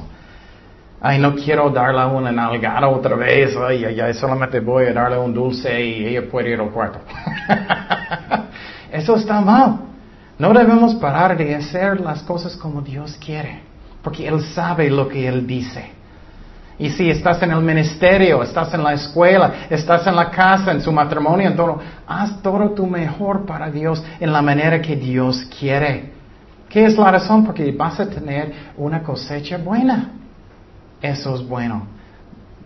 Ay, 1.01 1.17
no 1.17 1.33
quiero 1.33 1.69
darle 1.71 2.05
una 2.05 2.31
nalgada 2.31 2.87
otra 2.87 3.15
vez. 3.15 3.57
Ay, 3.57 4.13
solamente 4.13 4.59
voy 4.59 4.85
a 4.85 4.93
darle 4.93 5.17
un 5.17 5.33
dulce 5.33 5.83
y 5.83 6.05
ella 6.05 6.29
puede 6.29 6.51
ir 6.51 6.59
al 6.59 6.69
cuarto. 6.69 6.99
Eso 8.91 9.15
está 9.15 9.41
mal. 9.41 9.79
No 10.37 10.53
debemos 10.53 10.95
parar 10.95 11.35
de 11.37 11.55
hacer 11.55 11.99
las 12.01 12.21
cosas 12.23 12.55
como 12.55 12.81
Dios 12.81 13.17
quiere, 13.23 13.61
porque 14.03 14.27
Él 14.27 14.41
sabe 14.41 14.89
lo 14.89 15.07
que 15.07 15.27
Él 15.27 15.47
dice. 15.47 15.98
Y 16.79 16.89
si 16.89 17.09
estás 17.09 17.43
en 17.43 17.51
el 17.51 17.61
ministerio, 17.61 18.41
estás 18.41 18.73
en 18.73 18.81
la 18.81 18.93
escuela, 18.93 19.67
estás 19.69 20.07
en 20.07 20.15
la 20.15 20.31
casa, 20.31 20.71
en 20.71 20.81
su 20.81 20.93
matrimonio, 20.93 21.49
en 21.49 21.55
todo, 21.55 21.79
haz 22.07 22.41
todo 22.41 22.71
tu 22.71 22.87
mejor 22.87 23.45
para 23.45 23.69
Dios 23.69 24.01
en 24.17 24.31
la 24.31 24.41
manera 24.41 24.81
que 24.81 24.95
Dios 24.95 25.45
quiere. 25.59 26.13
¿Qué 26.69 26.85
es 26.85 26.97
la 26.97 27.11
razón? 27.11 27.45
Porque 27.45 27.69
vas 27.73 27.99
a 27.99 28.07
tener 28.07 28.53
una 28.77 29.03
cosecha 29.03 29.57
buena. 29.57 30.11
Eso 31.01 31.35
es 31.35 31.45
bueno. 31.45 31.99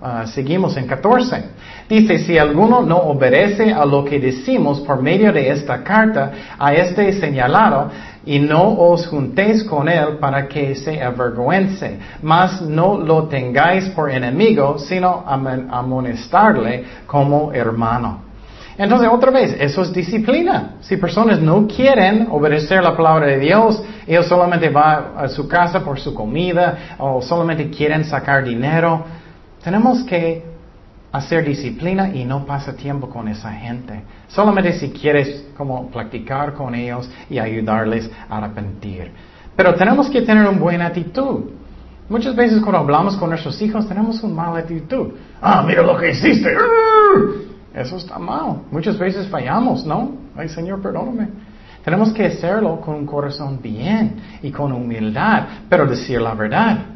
Ah, 0.06 0.28
seguimos 0.28 0.76
en 0.76 0.86
14. 0.86 1.45
Dice, 1.88 2.19
si 2.19 2.38
alguno 2.38 2.82
no 2.82 2.97
obedece 2.97 3.71
a 3.71 3.86
lo 3.86 4.04
que 4.04 4.19
decimos 4.19 4.82
por 4.82 5.02
medio 5.02 5.32
de 5.32 5.49
esta 5.49 5.82
carta, 5.82 6.32
a 6.60 6.73
este 6.73 7.13
señalado, 7.13 7.89
y 8.25 8.39
no 8.39 8.73
os 8.79 9.07
juntéis 9.07 9.63
con 9.63 9.89
él 9.89 10.17
para 10.19 10.47
que 10.47 10.75
se 10.75 11.01
avergüence, 11.01 11.99
mas 12.21 12.62
no 12.62 12.97
lo 12.97 13.27
tengáis 13.27 13.89
por 13.89 14.09
enemigo, 14.09 14.77
sino 14.77 15.23
amonestarle 15.27 16.86
como 17.05 17.51
hermano. 17.51 18.21
Entonces, 18.77 19.07
otra 19.12 19.29
vez, 19.29 19.55
eso 19.59 19.83
es 19.83 19.93
disciplina. 19.93 20.75
Si 20.81 20.97
personas 20.97 21.39
no 21.39 21.67
quieren 21.67 22.27
obedecer 22.31 22.81
la 22.81 22.97
palabra 22.97 23.27
de 23.27 23.39
Dios, 23.39 23.83
ellos 24.07 24.25
solamente 24.25 24.69
van 24.69 25.12
a 25.15 25.27
su 25.27 25.47
casa 25.47 25.81
por 25.81 25.99
su 25.99 26.13
comida 26.13 26.95
o 26.97 27.21
solamente 27.21 27.69
quieren 27.69 28.03
sacar 28.03 28.43
dinero, 28.43 29.03
tenemos 29.63 30.03
que 30.03 30.53
hacer 31.13 31.45
disciplina 31.45 32.10
y 32.10 32.26
no 32.26 32.43
pasa 32.43 32.76
tiempo 32.76 33.08
con 33.08 33.28
esa 33.28 33.52
gente. 33.52 34.02
Solamente 34.28 34.73
si 34.73 34.89
quieres 34.89 35.45
como 35.56 35.88
platicar 35.89 36.54
con 36.54 36.73
ellos 36.73 37.10
y 37.30 37.38
ayudarles 37.38 38.10
a 38.28 38.38
arrepentir. 38.38 39.12
Pero 39.56 39.76
tenemos 39.76 40.10
que 40.10 40.23
tener 40.23 40.45
una 40.45 40.58
buena 40.58 40.88
actitud. 40.88 41.52
Muchas 42.10 42.36
veces 42.36 42.60
cuando 42.62 42.80
hablamos 42.80 43.15
con 43.15 43.30
nuestros 43.30 43.62
hijos 43.62 43.88
tenemos 43.88 44.23
una 44.23 44.34
mala 44.34 44.60
actitud. 44.60 45.13
Ah, 45.39 45.63
mira 45.65 45.84
lo 45.84 45.95
que 45.97 46.10
hiciste. 46.10 46.52
Eso 47.76 47.97
está 47.97 48.17
mal. 48.17 48.63
Muchas 48.71 48.97
veces 48.97 49.28
fallamos, 49.28 49.86
¿no? 49.86 50.13
Ay, 50.36 50.49
Señor, 50.49 50.82
perdóname. 50.82 51.30
Tenemos 51.86 52.12
que 52.12 52.26
hacerlo 52.26 52.82
con 52.82 52.95
un 52.95 53.06
corazón 53.06 53.60
bien 53.62 54.15
y 54.41 54.52
con 54.52 54.71
humildad, 54.71 55.43
pero 55.69 55.86
decir 55.86 56.19
la 56.19 56.34
verdad. 56.34 56.92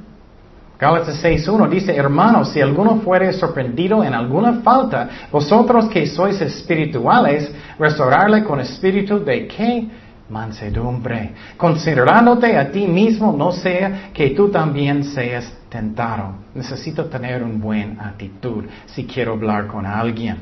Gálatas 0.79 1.23
6.1 1.23 1.69
dice, 1.69 1.95
hermanos, 1.95 2.49
si 2.49 2.61
alguno 2.61 2.97
fuere 2.97 3.33
sorprendido 3.33 4.03
en 4.03 4.13
alguna 4.13 4.61
falta, 4.61 5.09
vosotros 5.31 5.89
que 5.89 6.05
sois 6.05 6.39
espirituales, 6.39 7.51
restaurarle 7.79 8.43
con 8.43 8.59
espíritu 8.59 9.23
de 9.23 9.47
qué? 9.47 9.87
Mansedumbre, 10.29 11.31
considerándote 11.55 12.57
a 12.57 12.69
ti 12.69 12.85
mismo, 12.85 13.31
no 13.31 13.51
sea 13.53 14.11
que 14.13 14.31
tú 14.31 14.49
también 14.49 15.03
seas 15.03 15.51
tentado. 15.69 16.35
Necesito 16.53 17.05
tener 17.05 17.41
una 17.41 17.57
buena 17.57 18.09
actitud 18.09 18.65
si 18.85 19.05
quiero 19.05 19.33
hablar 19.33 19.67
con 19.67 19.85
alguien. 19.85 20.37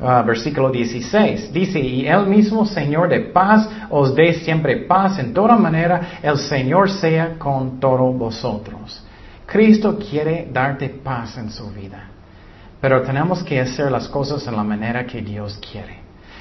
Ah, 0.00 0.22
versículo 0.22 0.70
16. 0.70 1.52
Dice, 1.52 1.78
y 1.78 2.06
el 2.06 2.26
mismo 2.26 2.64
Señor 2.64 3.08
de 3.08 3.20
paz 3.20 3.68
os 3.90 4.14
dé 4.14 4.32
siempre 4.32 4.78
paz 4.78 5.18
en 5.18 5.34
toda 5.34 5.56
manera, 5.56 6.20
el 6.22 6.38
Señor 6.38 6.90
sea 6.90 7.34
con 7.38 7.78
todos 7.78 8.16
vosotros. 8.16 9.04
Cristo 9.48 9.98
quiere 9.98 10.46
darte 10.52 10.90
paz 10.90 11.38
en 11.38 11.50
su 11.50 11.70
vida, 11.70 12.04
pero 12.82 13.00
tenemos 13.00 13.42
que 13.42 13.58
hacer 13.58 13.90
las 13.90 14.06
cosas 14.06 14.46
en 14.46 14.54
la 14.54 14.62
manera 14.62 15.06
que 15.06 15.22
Dios 15.22 15.58
quiere. 15.72 16.00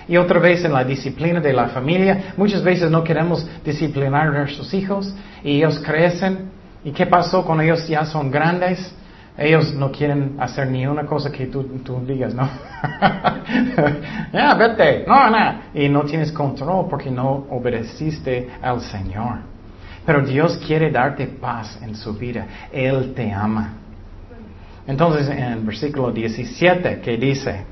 Y 0.09 0.17
otra 0.17 0.39
vez 0.39 0.65
en 0.65 0.73
la 0.73 0.83
disciplina 0.83 1.39
de 1.39 1.53
la 1.53 1.69
familia, 1.69 2.33
muchas 2.35 2.61
veces 2.61 2.91
no 2.91 3.05
queremos 3.05 3.47
disciplinar 3.63 4.27
a 4.27 4.31
nuestros 4.31 4.73
hijos 4.73 5.15
y 5.41 5.55
ellos 5.55 5.79
crecen. 5.79 6.51
¿Y 6.83 6.91
qué 6.91 7.05
pasó 7.05 7.45
cuando 7.45 7.63
ellos 7.63 7.87
ya 7.87 8.03
son 8.03 8.29
grandes? 8.29 8.93
Ellos 9.37 9.73
no 9.73 9.89
quieren 9.89 10.35
hacer 10.39 10.67
ni 10.67 10.85
una 10.85 11.05
cosa 11.05 11.31
que 11.31 11.45
tú, 11.45 11.63
tú 11.85 12.01
digas, 12.05 12.33
¿no? 12.33 12.43
ya, 14.33 14.53
vete, 14.55 15.05
no, 15.07 15.29
no. 15.29 15.61
Y 15.73 15.87
no 15.87 16.03
tienes 16.03 16.33
control 16.33 16.87
porque 16.89 17.09
no 17.09 17.45
obedeciste 17.51 18.49
al 18.61 18.81
Señor. 18.81 19.56
Pero 20.07 20.21
Dios 20.21 20.57
quiere 20.65 20.89
darte 20.89 21.27
paz 21.27 21.77
en 21.81 21.93
su 21.93 22.13
vida. 22.13 22.47
Él 22.71 23.13
te 23.13 23.29
ama. 23.29 23.73
Entonces, 24.87 25.27
en 25.27 25.43
el 25.43 25.59
versículo 25.59 26.11
17, 26.11 27.01
que 27.01 27.17
dice, 27.17 27.65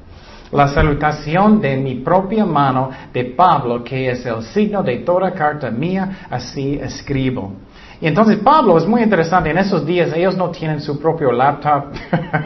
la 0.52 0.68
salutación 0.68 1.62
de 1.62 1.78
mi 1.78 1.96
propia 1.96 2.46
mano 2.46 2.90
de 3.14 3.24
Pablo, 3.24 3.82
que 3.86 4.12
es 4.12 4.26
el 4.26 4.44
signo 4.44 4.84
de 4.84 4.98
toda 4.98 5.32
carta 5.32 5.72
mía, 5.72 6.28
así 6.30 6.74
escribo. 6.74 7.54
Y 8.02 8.08
entonces 8.08 8.36
Pablo 8.40 8.78
es 8.78 8.86
muy 8.86 9.02
interesante, 9.02 9.52
en 9.52 9.58
esos 9.58 9.86
días 9.86 10.12
ellos 10.14 10.36
no 10.36 10.50
tienen 10.50 10.82
su 10.82 11.00
propio 11.00 11.32
laptop, 11.32 11.86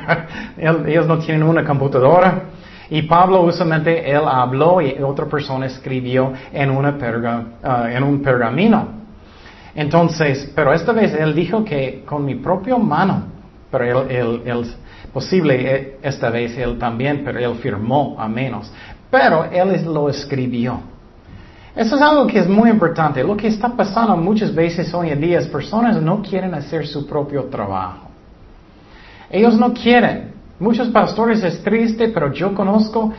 ellos 0.85 1.07
no 1.07 1.17
tienen 1.17 1.41
una 1.41 1.65
computadora. 1.65 2.43
Y 2.91 3.01
Pablo 3.01 3.41
usualmente 3.41 4.07
él 4.07 4.21
habló 4.27 4.81
y 4.81 5.01
otra 5.01 5.25
persona 5.25 5.65
escribió 5.65 6.31
en, 6.53 6.69
una 6.69 6.95
en 7.91 8.03
un 8.03 8.21
pergamino. 8.21 8.98
Entonces, 9.79 10.51
pero 10.53 10.73
esta 10.73 10.91
vez 10.91 11.13
él 11.13 11.33
dijo 11.33 11.63
que 11.63 12.03
con 12.05 12.25
mi 12.25 12.35
propia 12.35 12.75
mano, 12.75 13.23
pero 13.71 14.01
él, 14.09 14.41
él, 14.43 14.75
posible 15.13 15.55
eh, 15.55 15.97
esta 16.01 16.29
vez 16.29 16.57
él 16.57 16.77
también, 16.77 17.21
pero 17.23 17.39
él 17.39 17.55
firmó 17.59 18.17
a 18.19 18.27
menos. 18.27 18.69
Pero 19.09 19.45
él 19.45 19.81
lo 19.85 20.09
escribió. 20.09 20.81
Eso 21.73 21.95
es 21.95 22.01
algo 22.01 22.27
que 22.27 22.39
es 22.39 22.49
muy 22.49 22.69
importante. 22.69 23.23
Lo 23.23 23.37
que 23.37 23.47
está 23.47 23.69
pasando 23.69 24.17
muchas 24.17 24.53
veces 24.53 24.93
hoy 24.93 25.11
en 25.11 25.21
día 25.21 25.39
es 25.39 25.47
personas 25.47 26.01
no 26.01 26.21
quieren 26.21 26.53
hacer 26.53 26.85
su 26.85 27.07
propio 27.07 27.45
trabajo. 27.45 28.09
Ellos 29.29 29.57
no 29.57 29.73
quieren. 29.73 30.33
Muchos 30.59 30.89
pastores 30.89 31.41
es 31.41 31.63
triste, 31.63 32.09
pero 32.09 32.33
yo 32.33 32.53
conozco, 32.53 33.13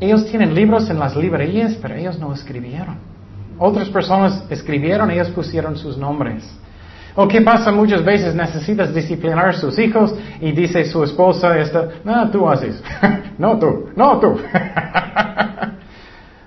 ellos 0.00 0.24
tienen 0.30 0.54
libros 0.54 0.88
en 0.88 0.98
las 0.98 1.14
librerías, 1.14 1.74
pero 1.74 1.94
ellos 1.94 2.18
no 2.18 2.32
escribieron. 2.32 3.15
Otras 3.58 3.88
personas 3.88 4.44
escribieron, 4.50 5.10
ellos 5.10 5.30
pusieron 5.30 5.76
sus 5.76 5.96
nombres. 5.96 6.44
¿O 7.14 7.26
qué 7.26 7.40
pasa 7.40 7.72
muchas 7.72 8.04
veces? 8.04 8.34
Necesitas 8.34 8.94
disciplinar 8.94 9.48
a 9.48 9.52
sus 9.54 9.78
hijos 9.78 10.14
y 10.40 10.52
dice 10.52 10.84
su 10.84 11.02
esposa, 11.02 11.58
esta, 11.58 11.88
no, 12.04 12.30
tú 12.30 12.48
haces. 12.48 12.82
no 13.38 13.58
tú, 13.58 13.88
no 13.96 14.18
tú. 14.18 14.38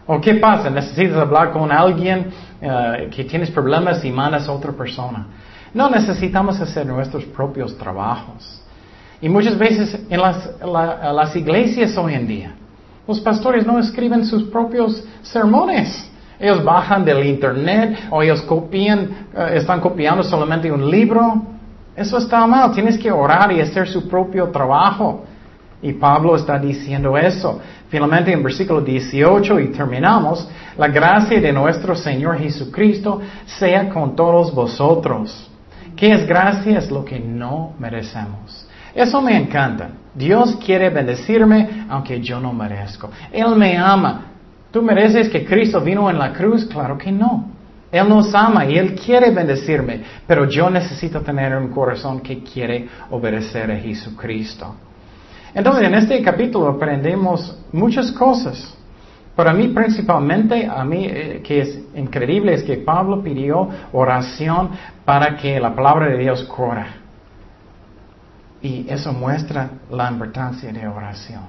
¿O 0.06 0.22
qué 0.22 0.36
pasa? 0.36 0.69
Necesitas 0.69 1.17
hablar 1.17 1.52
con 1.52 1.72
alguien 1.72 2.28
eh, 2.62 3.10
que 3.15 3.24
tienes 3.24 3.50
problemas 3.50 4.06
y 4.06 4.12
mandas 4.12 4.48
a 4.48 4.52
otra 4.52 4.72
persona. 4.72 5.26
No 5.74 5.89
necesitamos 5.89 6.60
hacer 6.60 6.86
nuestros 6.86 7.26
propios 7.26 7.78
trabajos. 7.78 8.62
Y 9.22 9.30
muchas 9.30 9.58
veces 9.58 10.00
en 10.10 10.22
las, 10.22 11.36
iglesias 11.36 11.98
hoy 11.98 12.13
en 12.13 12.28
día, 12.28 12.56
los 13.08 13.19
pastores 13.19 13.65
no 13.65 13.80
escriben 13.80 14.26
sus 14.26 14.43
propios 14.43 15.04
sermones. 15.22 16.09
Ellos 16.39 16.63
bajan 16.63 17.04
del 17.04 17.25
internet 17.25 18.08
o 18.10 18.23
ellos 18.23 18.41
copian, 18.43 19.28
eh, 19.36 19.52
están 19.56 19.82
copiando 19.82 20.23
solamente 20.23 20.71
un 20.71 20.89
libro. 20.89 21.41
Eso 21.95 22.17
está 22.17 22.47
mal. 22.47 22.71
Tienes 22.71 22.97
que 22.97 23.12
orar 23.12 23.52
y 23.52 23.60
hacer 23.60 23.88
su 23.88 24.08
propio 24.08 24.47
trabajo. 24.47 25.25
Y 25.82 25.93
Pablo 25.93 26.36
está 26.36 26.58
diciendo 26.58 27.17
eso. 27.17 27.60
Finalmente 27.89 28.32
en 28.32 28.43
versículo 28.43 28.82
18 28.82 29.60
y 29.60 29.67
terminamos, 29.69 30.47
la 30.78 30.88
gracia 30.88 31.41
de 31.41 31.52
nuestro 31.52 31.95
Señor 31.95 32.38
Jesucristo 32.38 33.19
sea 33.45 33.89
con 33.89 34.15
todos 34.15 34.54
vosotros. 34.54 35.49
¿Qué 35.95 36.13
es 36.13 36.25
gracia? 36.25 36.78
Es 36.78 36.89
lo 36.89 37.04
que 37.04 37.19
no 37.19 37.73
merecemos. 37.80 38.65
Eso 38.93 39.21
me 39.21 39.36
encanta. 39.36 39.89
Dios 40.13 40.58
quiere 40.63 40.89
bendecirme 40.89 41.86
aunque 41.89 42.21
yo 42.21 42.39
no 42.39 42.54
merezco. 42.54 43.10
Él 43.32 43.56
me 43.56 43.78
ama. 43.78 44.25
¿Tú 44.71 44.82
mereces 44.82 45.29
que 45.29 45.45
Cristo 45.45 45.82
vino 45.82 46.10
en 46.10 46.19
la 46.19 46.34
cruz? 46.34 46.65
Claro 46.65 46.97
que 46.97 47.12
no. 47.12 47.60
Él 47.91 48.08
nos 48.08 48.34
ama 48.36 48.65
y 48.65 48.77
Él 48.77 48.93
quiere 48.93 49.32
bendecirme, 49.32 50.03
pero 50.27 50.47
yo 50.47 50.69
necesito 50.69 51.21
tener 51.21 51.55
un 51.58 51.69
corazón 51.69 52.21
que 52.21 52.43
quiere 52.43 52.88
obedecer 53.10 53.71
a 53.71 53.77
Jesucristo. 53.77 54.75
Entonces, 55.53 55.88
en 55.88 55.95
este 55.95 56.21
capítulo 56.21 56.67
aprendemos 56.67 57.58
muchas 57.71 58.12
cosas. 58.12 58.75
Para 59.36 59.53
mí, 59.53 59.69
principalmente, 59.69 60.67
a 60.67 60.84
mí 60.84 61.05
eh, 61.05 61.41
que 61.43 61.62
es 61.62 61.79
increíble 61.95 62.53
es 62.53 62.63
que 62.63 62.77
Pablo 62.77 63.23
pidió 63.23 63.69
oración 63.93 64.69
para 65.05 65.36
que 65.38 65.60
la 65.60 65.73
palabra 65.73 66.08
de 66.08 66.17
Dios 66.17 66.43
corra. 66.43 66.88
Y 68.62 68.86
eso 68.89 69.13
muestra 69.13 69.69
la 69.89 70.12
importancia 70.12 70.71
de 70.71 70.88
oración. 70.88 71.43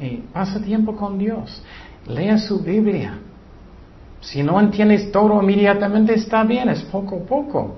Y 0.00 0.18
pasa 0.32 0.62
tiempo 0.62 0.96
con 0.96 1.18
Dios. 1.18 1.60
Lea 2.08 2.38
su 2.38 2.60
Biblia. 2.60 3.18
Si 4.20 4.42
no 4.42 4.58
entiendes 4.58 5.12
todo 5.12 5.40
inmediatamente, 5.42 6.14
está 6.14 6.42
bien, 6.42 6.68
es 6.68 6.82
poco 6.82 7.16
a 7.16 7.28
poco. 7.28 7.76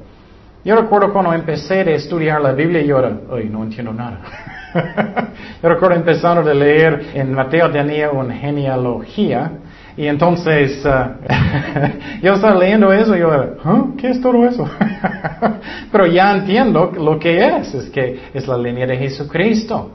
Yo 0.64 0.76
recuerdo 0.76 1.12
cuando 1.12 1.32
empecé 1.32 1.80
a 1.80 1.90
estudiar 1.90 2.40
la 2.40 2.52
Biblia, 2.52 2.82
yo 2.82 2.98
era, 2.98 3.18
ay, 3.32 3.48
no 3.50 3.62
entiendo 3.62 3.92
nada. 3.92 4.20
yo 5.62 5.68
recuerdo 5.68 5.96
empezando 5.96 6.48
a 6.48 6.54
leer 6.54 7.10
en 7.14 7.32
Mateo 7.32 7.70
tenía 7.70 8.10
una 8.10 8.34
genealogía 8.34 9.52
y 9.96 10.06
entonces 10.06 10.84
uh, 10.84 11.26
yo 12.22 12.34
estaba 12.34 12.54
leyendo 12.56 12.92
eso 12.92 13.16
y 13.16 13.20
yo 13.20 13.32
era, 13.32 13.54
¿qué 13.98 14.10
es 14.10 14.20
todo 14.20 14.46
eso? 14.46 14.68
Pero 15.92 16.06
ya 16.06 16.36
entiendo 16.36 16.92
lo 16.96 17.18
que 17.18 17.46
es, 17.46 17.74
es 17.74 17.90
que 17.90 18.20
es 18.32 18.46
la 18.46 18.56
línea 18.56 18.86
de 18.86 18.96
Jesucristo. 18.96 19.90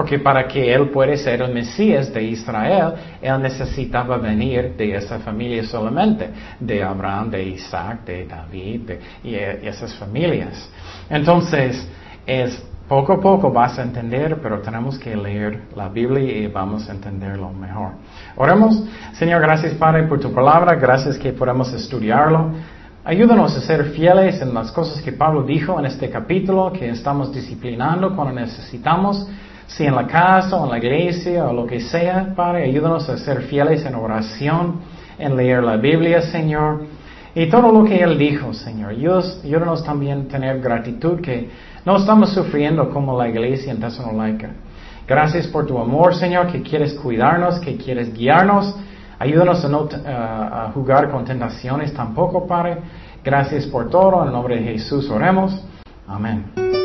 Porque 0.00 0.18
para 0.18 0.48
que 0.48 0.72
Él 0.72 0.88
pueda 0.88 1.14
ser 1.18 1.42
el 1.42 1.52
Mesías 1.52 2.10
de 2.10 2.22
Israel, 2.22 2.94
Él 3.20 3.42
necesitaba 3.42 4.16
venir 4.16 4.74
de 4.74 4.94
esa 4.94 5.18
familia 5.18 5.62
solamente, 5.64 6.30
de 6.58 6.82
Abraham, 6.82 7.30
de 7.30 7.42
Isaac, 7.42 8.06
de 8.06 8.24
David, 8.24 8.92
y, 9.22 9.34
esas 9.34 9.94
familias. 9.96 10.70
Entonces, 11.10 11.86
es 12.26 12.64
poco 12.88 13.12
a 13.12 13.20
poco 13.20 13.52
vas 13.52 13.78
a 13.78 13.82
entender, 13.82 14.38
pero 14.42 14.62
tenemos 14.62 14.98
que 14.98 15.14
leer 15.14 15.64
la 15.76 15.90
Biblia 15.90 16.34
y 16.34 16.46
vamos 16.46 16.88
a 16.88 16.92
entenderlo 16.92 17.50
mejor. 17.50 17.90
Oremos, 18.36 18.82
Señor, 19.12 19.42
gracias 19.42 19.74
Padre 19.74 20.04
por 20.04 20.18
tu 20.18 20.32
palabra, 20.32 20.76
gracias 20.76 21.18
que 21.18 21.34
podamos 21.34 21.74
estudiarlo. 21.74 22.52
Ayúdanos 23.04 23.54
a 23.54 23.60
ser 23.60 23.84
fieles 23.90 24.40
en 24.40 24.54
las 24.54 24.72
cosas 24.72 25.02
que 25.02 25.12
Pablo 25.12 25.42
dijo 25.42 25.78
en 25.78 25.84
este 25.84 26.08
capítulo, 26.08 26.72
que 26.72 26.88
estamos 26.88 27.34
disciplinando 27.34 28.16
cuando 28.16 28.32
necesitamos 28.40 29.28
si 29.76 29.84
en 29.86 29.94
la 29.94 30.06
casa 30.06 30.56
o 30.56 30.64
en 30.64 30.70
la 30.70 30.78
iglesia 30.78 31.44
o 31.44 31.52
lo 31.52 31.66
que 31.66 31.80
sea, 31.80 32.32
Padre, 32.34 32.64
ayúdanos 32.64 33.08
a 33.08 33.16
ser 33.16 33.42
fieles 33.42 33.84
en 33.84 33.94
oración, 33.94 34.80
en 35.18 35.36
leer 35.36 35.62
la 35.62 35.76
Biblia, 35.76 36.22
Señor, 36.22 36.82
y 37.34 37.48
todo 37.48 37.70
lo 37.70 37.84
que 37.84 38.02
Él 38.02 38.18
dijo, 38.18 38.52
Señor. 38.52 38.90
Ayúdanos 38.90 39.84
también 39.84 40.22
a 40.22 40.28
tener 40.28 40.60
gratitud 40.60 41.20
que 41.20 41.50
no 41.84 41.96
estamos 41.96 42.32
sufriendo 42.32 42.90
como 42.90 43.16
la 43.16 43.28
iglesia 43.28 43.72
en 43.72 43.80
Tesalónica. 43.80 44.50
Gracias 45.06 45.46
por 45.46 45.66
tu 45.66 45.78
amor, 45.78 46.14
Señor, 46.14 46.48
que 46.48 46.62
quieres 46.62 46.94
cuidarnos, 46.94 47.60
que 47.60 47.76
quieres 47.76 48.12
guiarnos. 48.12 48.74
Ayúdanos 49.18 49.64
a 49.64 49.68
no 49.68 49.88
jugar 50.74 51.10
con 51.10 51.24
tentaciones 51.24 51.94
tampoco, 51.94 52.46
Padre. 52.46 52.78
Gracias 53.22 53.66
por 53.66 53.88
todo. 53.88 54.22
En 54.22 54.28
el 54.28 54.32
nombre 54.32 54.56
de 54.56 54.72
Jesús 54.72 55.08
oremos. 55.10 55.64
Amén. 56.08 56.79